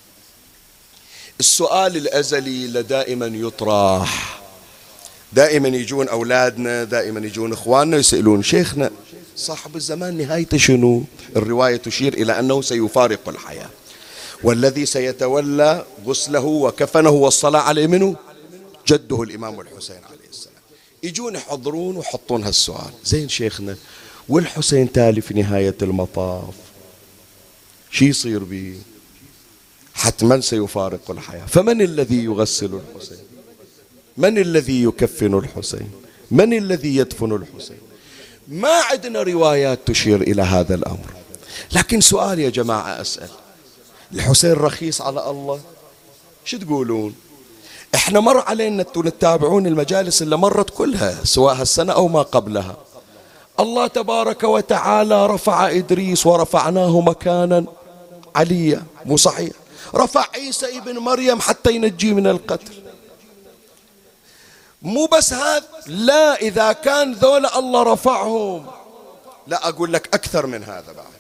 [1.41, 4.41] السؤال الأزلي لدائما يطرح.
[5.33, 8.91] دائما يجون أولادنا دائما يجون إخواننا يسألون شيخنا
[9.37, 11.05] صاحب الزمان نهايته شنو؟
[11.37, 13.69] الرواية تشير إلى أنه سيفارق الحياة.
[14.45, 18.17] والذي سيتولى غسله وكفنه والصلاة عليه منه؟
[18.89, 20.55] جده الإمام الحسين عليه السلام.
[21.03, 22.91] يجون يحضرون ويحطون هالسؤال.
[23.05, 23.77] زين شيخنا
[24.29, 26.55] والحسين تالي في نهاية المطاف
[27.91, 28.81] شي يصير به
[29.95, 31.47] حتما سيفارق الحياة.
[31.47, 33.25] فمن الذي يغسل الحسين؟
[34.17, 35.91] من الذي يكفن الحسين؟
[36.31, 37.79] من الذي يدفن الحسين؟
[38.49, 41.15] ما عندنا روايات تشير إلى هذا الأمر.
[41.73, 43.29] لكن سؤال يا جماعة أسأل.
[44.15, 45.61] الحسين رخيص على الله.
[46.45, 47.15] شو تقولون؟
[47.95, 52.77] إحنا مر علينا تتابعون المجالس اللي مرت كلها سواء هالسنة أو ما قبلها.
[53.61, 57.65] الله تبارك وتعالى رفع إدريس ورفعناه مكانا.
[58.37, 59.53] عليا مو صحيح.
[59.95, 62.83] رفع عيسى ابن مريم حتى ينجيه من القتل.
[64.83, 68.67] مو بس هذا لا إذا كان ذولا الله رفعهم.
[69.47, 71.15] لا أقول لك أكثر من هذا بعد.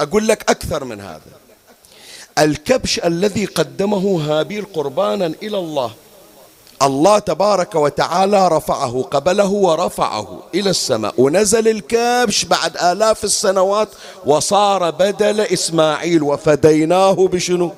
[0.00, 1.45] أقول لك أكثر من هذا.
[2.38, 5.90] الكبش الذي قدمه هابيل قربانا إلى الله.
[6.82, 11.14] الله تبارك وتعالى رفعه قبله ورفعه إلى السماء.
[11.18, 13.88] ونزل الكبش بعد آلاف السنوات
[14.26, 17.72] وصار بدل إسماعيل وفديناه بشنو؟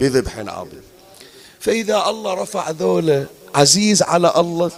[0.00, 0.82] بذبح عظيم.
[1.60, 4.70] فإذا الله رفع ذولا عزيز على الله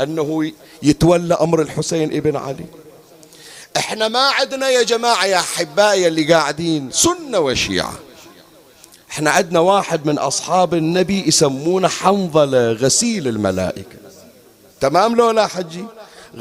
[0.00, 0.52] أنه
[0.82, 2.66] يتولى أمر الحسين ابن علي.
[3.76, 7.92] إحنا ما عندنا يا جماعة يا أحبائي اللي قاعدين سنة وشيعة.
[9.10, 13.98] إحنا عندنا واحد من أصحاب النبي يسمونه حنظلة غسيل الملائكة.
[14.80, 15.84] تمام لو لا حجي؟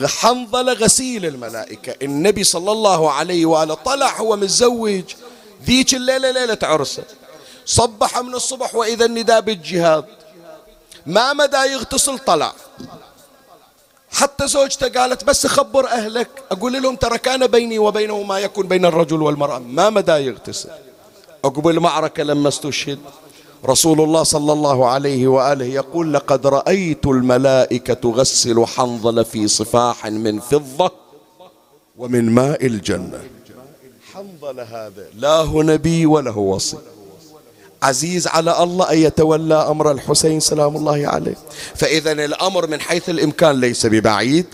[0.05, 1.95] حنظلة غسيل الملائكة.
[2.01, 5.03] النبي صلى الله عليه وآله طلع هو متزوج
[5.65, 7.03] ذيك الليلة ليلة عرسة.
[7.65, 10.05] صبح من الصبح وإذا النداء بالجهاد.
[11.05, 12.53] ما مدى يغتسل؟ طلع.
[14.11, 16.29] حتى زوجته قالت بس خبر أهلك.
[16.51, 19.59] أقول لهم ترى كان بيني وبينه ما يكون بين الرجل والمرأة.
[19.59, 20.69] ما مدى يغتسل؟
[21.45, 22.99] عقب المعركة لما استشهد.
[23.65, 30.39] رسول الله صلى الله عليه وآله يقول لقد رأيت الملائكة تغسل حنظل في صفاح من
[30.39, 30.91] فضة
[31.97, 33.19] ومن ماء الجنة.
[34.13, 36.77] حنظل هذا لا هو نبي ولا هو وصي.
[37.83, 41.35] عزيز على الله أن يتولى أمر الحسين سلام الله عليه.
[41.75, 44.45] فإذا الأمر من حيث الإمكان ليس ببعيد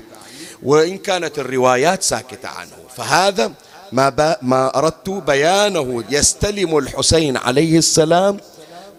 [0.63, 2.71] وإن كانت الروايات ساكتة عنه.
[2.95, 3.51] فهذا
[3.93, 8.37] ما, ما أردت بيانه يستلم الحسين عليه السلام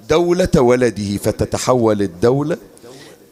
[0.09, 2.57] دولة ولده فتتحول الدولة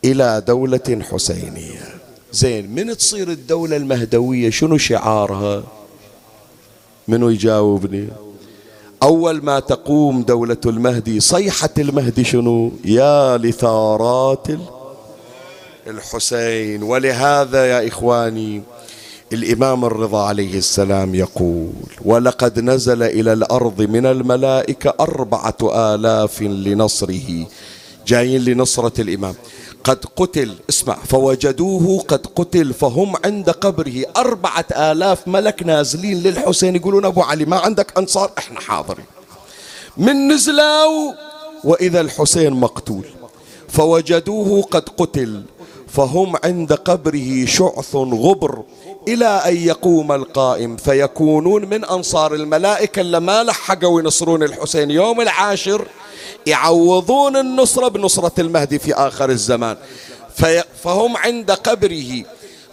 [0.05, 1.95] إلى دولة حسينية.
[2.33, 5.63] زين من تصير الدولة المهدوية؟ شنو شعارها؟
[7.09, 8.09] منو يجاوبني؟
[9.03, 14.47] أول ما تقوم دولة المهدي صيحة المهدي شنو؟ يا لثارات
[15.87, 16.83] الحسين.
[16.83, 18.63] ولهذا يا إخواني
[19.33, 21.72] الإمام الرضا عليه السلام يقول
[22.05, 27.47] ولقد نزل إلى الأرض من الملائكة أربعة آلاف لنصره.
[28.07, 29.35] جايين لنصرة الإمام.
[29.85, 37.05] قد قتل اسمع فوجدوه قد قتل فهم عند قبره أربعة آلاف ملك نازلين للحسين يقولون
[37.05, 39.05] أبو علي ما عندك أنصار؟ إحنا حاضرين.
[39.97, 41.12] من نزلوا
[41.64, 43.05] وإذا الحسين مقتول.
[43.68, 45.43] فوجدوه قد قتل
[45.89, 48.62] فهم عند قبره شعث غبر
[49.09, 50.76] إلى أن يقوم القائم.
[50.76, 55.86] فيكونون من أنصار الملائكة اللي ما لحقوا ينصرون الحسين يوم العاشر
[56.46, 59.76] يعوضون النصرة بنصرة المهدي في آخر الزمان.
[60.82, 62.24] فهم عند قبره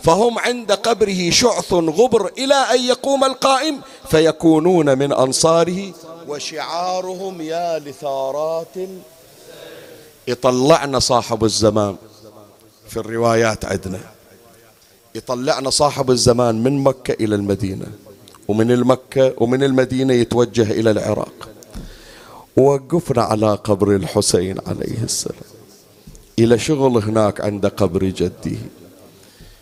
[0.03, 3.81] فهم عند قبره شعث غبر إلى أن يقوم القائم.
[4.09, 5.91] فيكونون من أنصاره
[6.27, 8.75] وشعارهم يا لثارات
[10.27, 11.95] يطلعنا صاحب الزمان.
[12.89, 13.99] في الروايات عندنا
[15.19, 17.85] يطلعنا صاحب الزمان من مكة إلى المدينة
[18.47, 21.49] ومن المكة ومن المدينة يتوجه إلى العراق.
[22.57, 25.49] ووقفنا على قبر الحسين عليه السلام.
[26.39, 28.57] إلى شغل هناك عند قبر جده.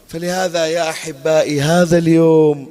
[0.07, 2.69] فلهذا يا أحبائي هذا اليوم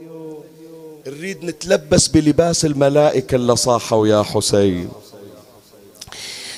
[1.07, 4.89] نريد نتلبس بلباس الملائكة اللي صاحوا يا حسين.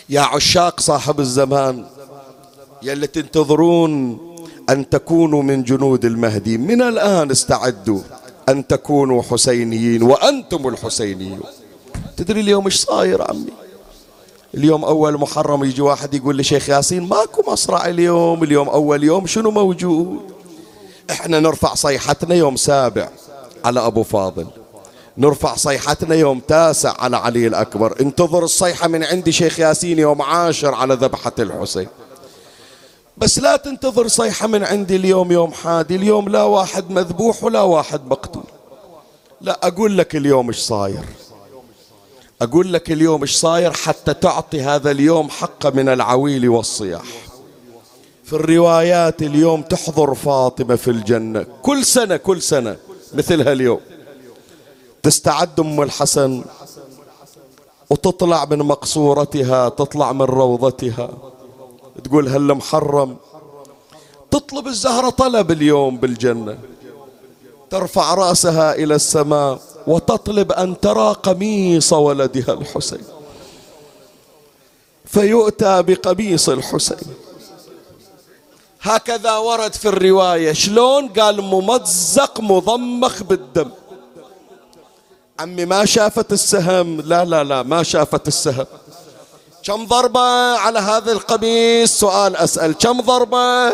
[0.08, 1.86] يا عشاق صاحب الزمان
[2.82, 4.27] يلي تنتظرون
[4.70, 6.58] أن تكونوا من جنود المهدي.
[6.58, 8.00] من الآن استعدوا
[8.48, 11.40] أن تكونوا حسينيين وأنتم الحسينيون.
[12.16, 13.52] تدري اليوم إيش صاير عمي؟
[14.54, 19.26] اليوم أول محرم يجي واحد يقول لي شيخ ياسين ماكو مصرع اليوم اليوم أول يوم
[19.26, 20.18] شنو موجود؟
[21.10, 23.08] إحنا نرفع صيحتنا يوم سابع
[23.64, 24.46] على أبو فاضل.
[25.18, 28.00] نرفع صيحتنا يوم تاسع على علي الأكبر.
[28.00, 31.88] انتظر الصيحة من عندي شيخ ياسين يوم عاشر على ذبحة الحسين.
[33.18, 38.06] بس لا تنتظر صيحة من عندي اليوم يوم حادي اليوم لا واحد مذبوح ولا واحد
[38.06, 38.42] مقتول.
[39.40, 41.04] لا أقول لك اليوم إيش صاير.
[42.42, 47.04] أقول لك اليوم إيش صاير حتى تعطي هذا اليوم حقه من العويل والصياح.
[48.24, 51.46] في الروايات اليوم تحضر فاطمة في الجنة.
[51.62, 52.76] كل سنة كل سنة
[53.14, 53.80] مثل هاليوم
[55.02, 56.44] تستعد أم الحسن
[57.90, 61.10] وتطلع من مقصورتها تطلع من روضتها.
[62.04, 63.16] تقول هل محرم.
[64.30, 66.58] تطلب الزهرة طلب اليوم بالجنة.
[67.70, 73.04] ترفع رأسها إلى السماء وتطلب أن ترى قميص ولدها الحسين.
[75.04, 77.14] فيؤتى بقميص الحسين.
[78.82, 80.52] هكذا ورد في الرواية.
[80.52, 83.70] شلون؟ قال ممزق مضمخ بالدم.
[85.40, 87.00] عمي ما شافت السهم.
[87.00, 88.66] لا لا لا ما شافت السهم.
[89.68, 90.20] كم ضربة
[90.58, 92.74] على هذا القميص؟ سؤال أسأل.
[92.78, 93.72] كم ضربة؟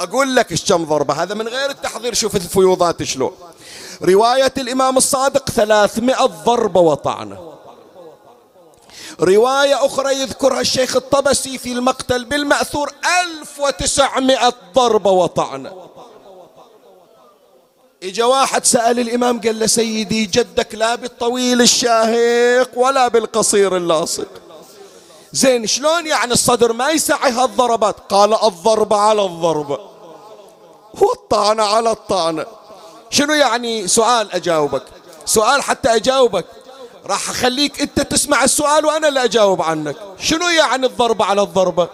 [0.00, 1.14] أقول لك إيش كم ضربة.
[1.14, 2.14] هذا من غير التحضير.
[2.14, 3.32] شوف الفيوضات شلون.
[4.02, 7.54] رواية الإمام الصادق ثلاثمائة ضربة وطعنة.
[9.20, 12.92] رواية أخرى يذكرها الشيخ الطبسي في المقتل بالمأثور.
[13.20, 15.72] ألف وتسعمائة ضربة وطعنة.
[18.02, 24.28] إجا واحد سأل الإمام قال له سيدي جدك لا بالطويل الشاهق ولا بالقصير اللاصق.
[25.32, 29.78] زين شلون يعني الصدر ما يسعي هالضربات؟ قال الضربة على الضربة
[30.94, 32.46] والطعنة على الطعنة
[33.10, 34.82] شنو يعني سؤال أجاوبك؟
[35.24, 36.46] سؤال حتى أجاوبك.
[37.06, 39.96] راح أخليك أنت تسمع السؤال وأنا اللي أجاوب عنك.
[40.18, 41.88] شنو يعني الضربة على الضربة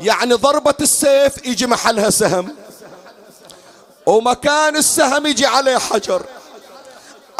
[0.00, 2.56] يعني ضربة السيف يجي محلها سهم.
[4.06, 6.22] ومكان السهم يجي عليه حجر.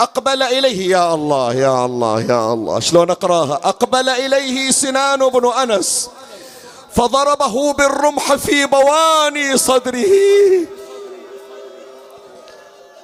[0.02, 0.90] أقبل إليه.
[0.90, 2.80] يا الله يا الله يا الله.
[2.80, 6.10] شلون أقراها؟ أقبل إليه سنان بن أنس
[6.92, 10.12] فضربه بالرمح في بواني صدره.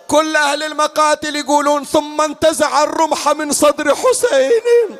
[0.08, 4.96] كل أهل المقاتل يقولون ثم انتزع الرمح من صدر حسين.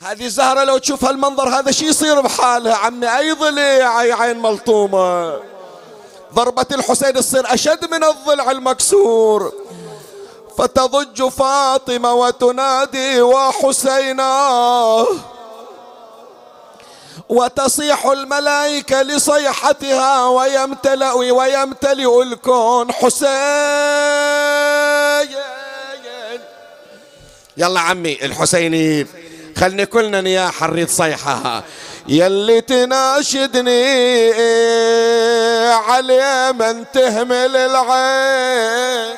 [0.00, 2.74] هذه الزهرة لو تشوف هالمنظر هذا شي يصير بحالها.
[2.74, 5.51] عمي أي ضلع أي عين ملطومة.
[6.34, 9.52] ضربة الحسين تصير أشد من الضلع المكسور.
[10.58, 15.06] فتضج فاطمة وتنادي وحسينا.
[17.28, 22.92] وتصيح الملائكة لصيحتها ويمتلئ ويمتلئ الكون.
[22.92, 23.30] حسين.
[27.56, 29.06] يلا عمي الحسيني
[29.56, 31.64] خلني كلنا نياح نريد صيحها.
[32.08, 34.32] يلي تناشدني
[35.72, 39.14] على من تهمل العين.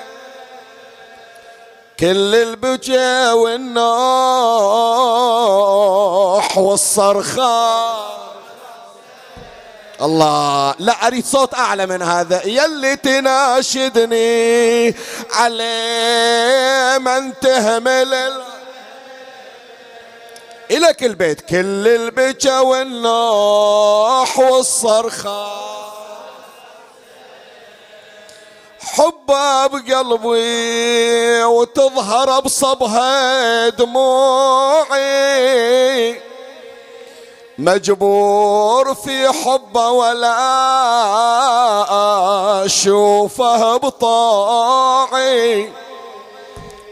[2.01, 3.95] كل البكا والنوح
[6.59, 8.15] والصرخة.
[10.03, 12.43] الله لا أريد صوت أعلى من هذا.
[12.47, 14.95] يلي تناشدني
[15.33, 18.33] على من تهمل
[20.71, 25.47] إلك البيت كل البكا والنوح والصرخة.
[28.81, 35.05] حبه بقلبي وتظهر بصبها دموعي.
[37.59, 40.35] مجبور في حبه ولا
[42.65, 45.45] أشوفه بطاعي.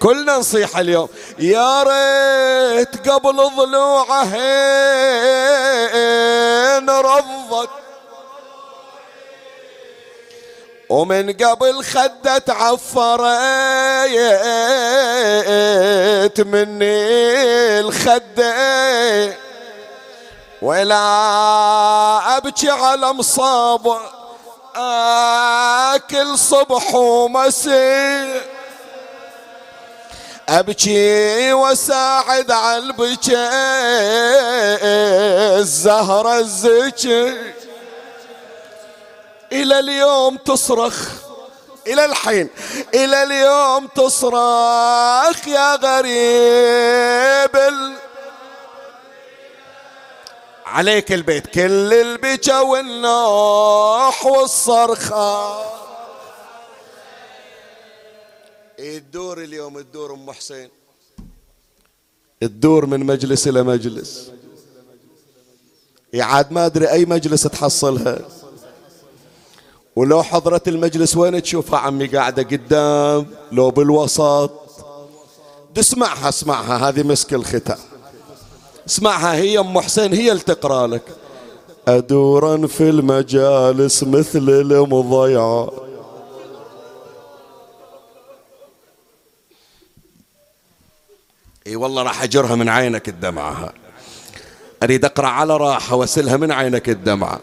[0.03, 1.09] كلنا نصيح اليوم.
[1.38, 4.36] يا ريت قبل ضلوعه
[6.88, 7.70] رضت.
[10.88, 13.20] ومن قبل خدة تعفرت
[16.40, 19.36] مني الخدة
[20.62, 20.96] ولا
[22.36, 23.96] أبكي على مصاب
[24.76, 28.40] آكل صبح ومسي
[30.53, 33.36] أبكي وساعد على البكي
[35.59, 37.36] الزهرة الزكي.
[39.53, 41.09] إلى اليوم تصرخ
[41.86, 42.48] إلى الحين
[42.94, 47.94] إلى اليوم تصرخ يا غريب ال...
[50.66, 55.82] عليك البيت كل البكا والنوح والصرخة.
[58.83, 60.68] الدور اليوم؟ الدور أم حسين.
[62.43, 64.30] الدور من مجلس إلى مجلس.
[66.12, 68.18] يعاد ما أدري أي مجلس تحصلها.
[69.97, 74.51] ولو حضرت المجلس وين تشوفها عمي قاعدة قدام؟ لو بالوسط.
[75.78, 77.78] اسمعها اسمعها هذه مسك الختام.
[78.89, 81.16] اسمعها هي أم حسين هي اللي تقرأ لك.
[81.89, 85.72] أدورا في المجالس مثل المضيعة
[91.66, 93.72] إي والله راح أجرها من عينك الدمعة
[94.82, 97.40] أريد أقرأ على راحة واسلها من عينك الدمعة.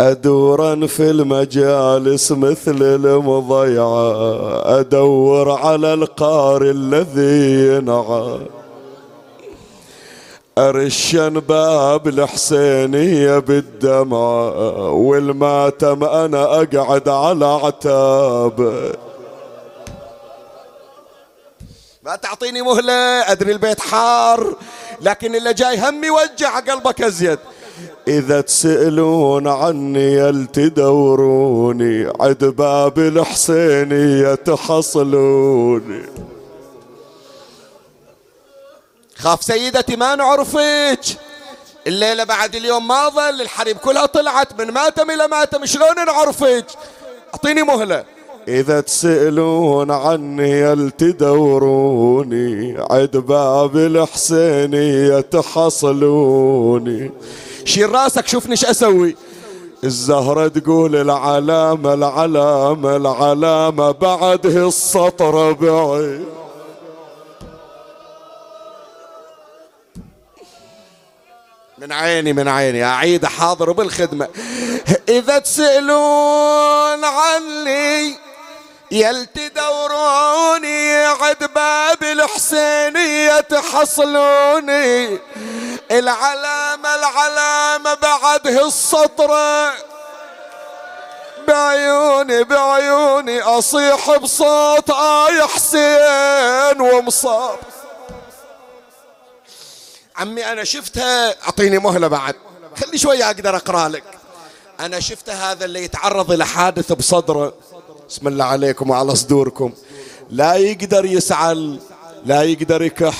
[0.00, 4.80] أدورا في المجالس مثل المضيعة.
[4.80, 8.40] أدور على القار الذي ينعى.
[10.58, 14.48] أرشن باب الحسينية بالدمع
[14.88, 18.94] والماتم أنا أقعد على عتاب.
[22.08, 24.56] ما تعطيني مهلة أدري البيت حار
[25.00, 27.38] لكن اللي جاي هم يوجع قلبك أزيد.
[28.08, 36.02] إذا تسألون عني يل تدوروني؟ عد باب الحسينية تحصلوني
[39.16, 41.00] خاف سيدتي ما نعرفك.
[41.86, 46.66] الليلة بعد اليوم ما ظل الحريم كلها طلعت من ماتم إلى ماتم شلون نعرفك؟
[47.34, 48.04] أعطيني مهلة.
[48.48, 57.10] إذا تسألون عني يل تدوروني؟ عد باب الحسينية تحصلوني
[57.64, 59.16] شيل راسك شوفني إيش أسوي.
[59.84, 66.24] الزهرة تقول العلامة العلامة العلامة بعده السطر بعيد.
[71.78, 74.28] من عيني من عيني أعيد حاضر بالخدمة.
[75.08, 78.27] إذا تسألون عني
[78.90, 85.18] يل تدوروني عد باب الحسينية تحصلوني
[85.90, 89.72] العلامة العلامة بعده السطرة
[91.48, 97.58] بعيوني بعيوني أصيح بصوت آي حسين ومصاب.
[100.16, 101.34] عمي أنا شفتها.
[101.44, 102.34] أعطيني مهلة بعد.
[102.80, 104.04] خلي شوية أقدر أقرأ لك.
[104.80, 107.54] أنا شفت هذا اللي يتعرض إلى حادث بصدره
[108.08, 109.72] بسم الله عليكم وعلى صدوركم.
[110.30, 111.78] لا يقدر يسعل
[112.24, 113.16] لا يقدر يكح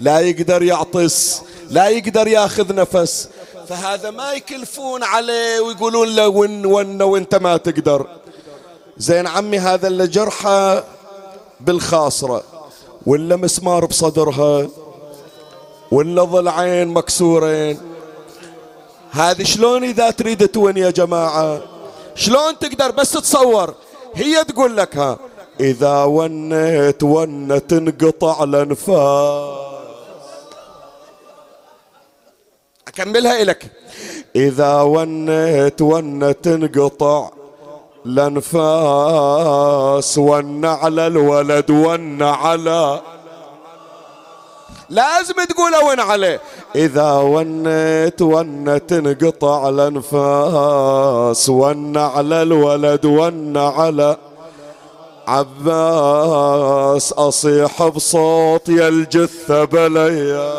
[0.00, 3.28] لا يقدر يعطس لا يقدر ياخذ نفس.
[3.68, 8.06] فهذا ما يكلفون عليه ويقولون له ون ون وانت ما تقدر.
[8.98, 10.84] زين عمي هذا اللي جرحه
[11.60, 12.42] بالخاصرة.
[13.06, 14.68] ولا مسمار بصدرها
[15.90, 17.80] ولا ضلعين مكسورين.
[19.10, 21.62] هذه شلون إذا تريد تون يا جماعة؟
[22.14, 23.74] شلون تقدر بس تصور؟
[24.14, 25.18] هي تقول لك ها
[25.60, 29.62] إذا ونيت ونة تنقطع الأنفاس.
[32.88, 33.70] أكملها الك
[34.36, 37.30] إذا ونيت ونة تنقطع
[38.06, 39.38] الأنفاس
[40.18, 43.00] ون على الولد ون على
[44.92, 46.40] لازم تقول ون عليه
[46.76, 54.16] إذا ونيت ون تنقطع الأنفاس ون على الولد ون على
[55.26, 60.52] عباس أصيح بصوت يا الجثة بليا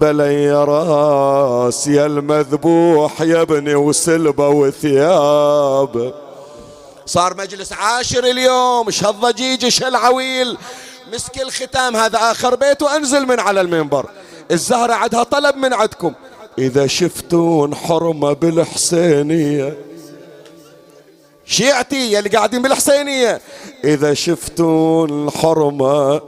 [0.00, 6.14] بلي راس يا المذبوح يا ابني وسلبة وثياب
[7.06, 10.58] صار مجلس عاشر اليوم إيش هالضجيج إيش هالعويل
[11.12, 14.06] مسك الختام هذا آخر بيت وأنزل من على المنبر.
[14.50, 16.12] الزهرة عدها طلب من عدكم.
[16.58, 19.76] إذا شفتون حرمة بالحسينية.
[21.46, 23.40] شيعتي يلي قاعدين بالحسينية.
[23.84, 26.20] إذا شفتون الحرمة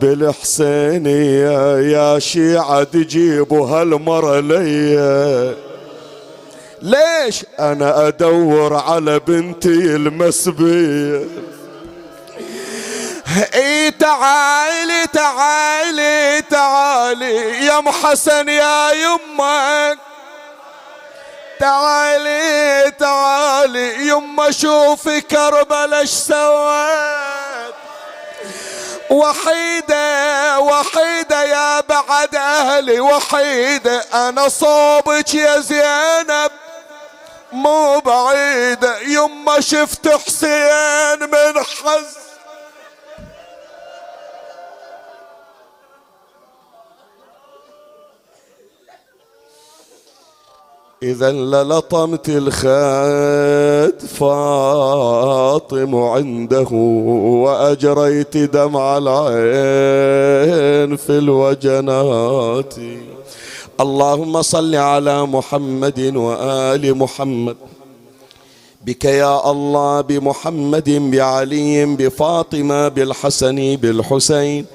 [0.00, 5.54] بالحسينية يا شيعة تجيبوا هالمرة ليا
[6.82, 11.51] ليش؟ أنا أدور على بنتي المسبية.
[13.54, 17.66] اي تعالي تعالي تعالي.
[17.66, 19.98] يا أم حسن يا يمك.
[21.60, 24.08] تعالي تعالي.
[24.08, 27.74] يما شوفي كربلا إيش سوت.
[29.10, 33.00] وحيدة وحيدة يا بعد أهلي.
[33.00, 36.50] وحيدة أنا صوبك يا زينب.
[37.52, 38.98] مو بعيدة.
[38.98, 42.21] يما شفت حسين من حز
[51.02, 56.68] إذا للطمت الخد فاطم عنده
[57.42, 62.74] وأجريت دمع العين في الوجنات.
[63.80, 67.56] اللهم صل على محمد وآل محمد.
[68.86, 74.66] بك يا الله بمحمد بعلي بفاطمة بالحسن بالحسين.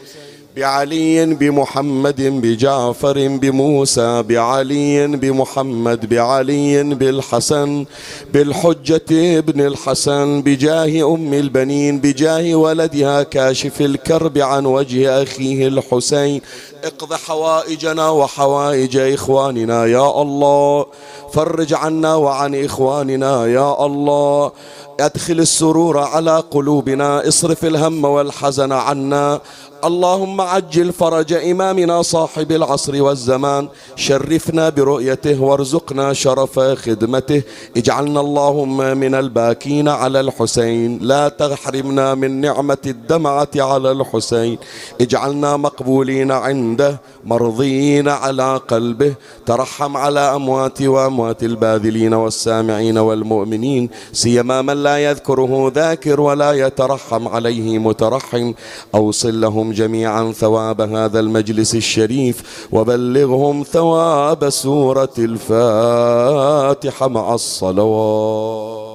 [0.58, 7.86] بعلي بمحمد بجعفر بموسى بعلي بمحمد بعلي بالحسن
[8.34, 16.42] بالحجة ابن الحسن بجاه أم البنين بجاه ولدها كاشف الكرب عن وجه أخيه الحسين.
[16.84, 20.86] اقض حوائجنا وحوائج إخواننا يا الله.
[21.34, 24.52] فرج عنا وعن إخواننا يا الله.
[25.00, 29.42] أدخل السرور على قلوبنا اصرف الهم والحزن عنا.
[29.86, 33.68] اللهم عجل فرج إمامنا صاحب العصر والزمان.
[33.96, 37.42] شرفنا برؤيته وارزقنا شرف خدمته.
[37.78, 41.00] اجعلنا اللهم من الباكين على الحسين.
[41.02, 44.58] لا تحرمنا من نعمة الدمعة على الحسين.
[45.02, 49.14] اجعلنا مقبولين عنده مرضين على قلبه.
[49.46, 53.90] ترحم على أموات وأموات الباذلين والسامعين والمؤمنين.
[54.14, 58.54] سيما من يذكره ذاكر ولا يترحم عليه مترحم.
[58.96, 68.87] أوصل لهم جميعا ثواب هذا المجلس الشريف وبلغهم ثواب سورة الفاتحة مع الصلوات.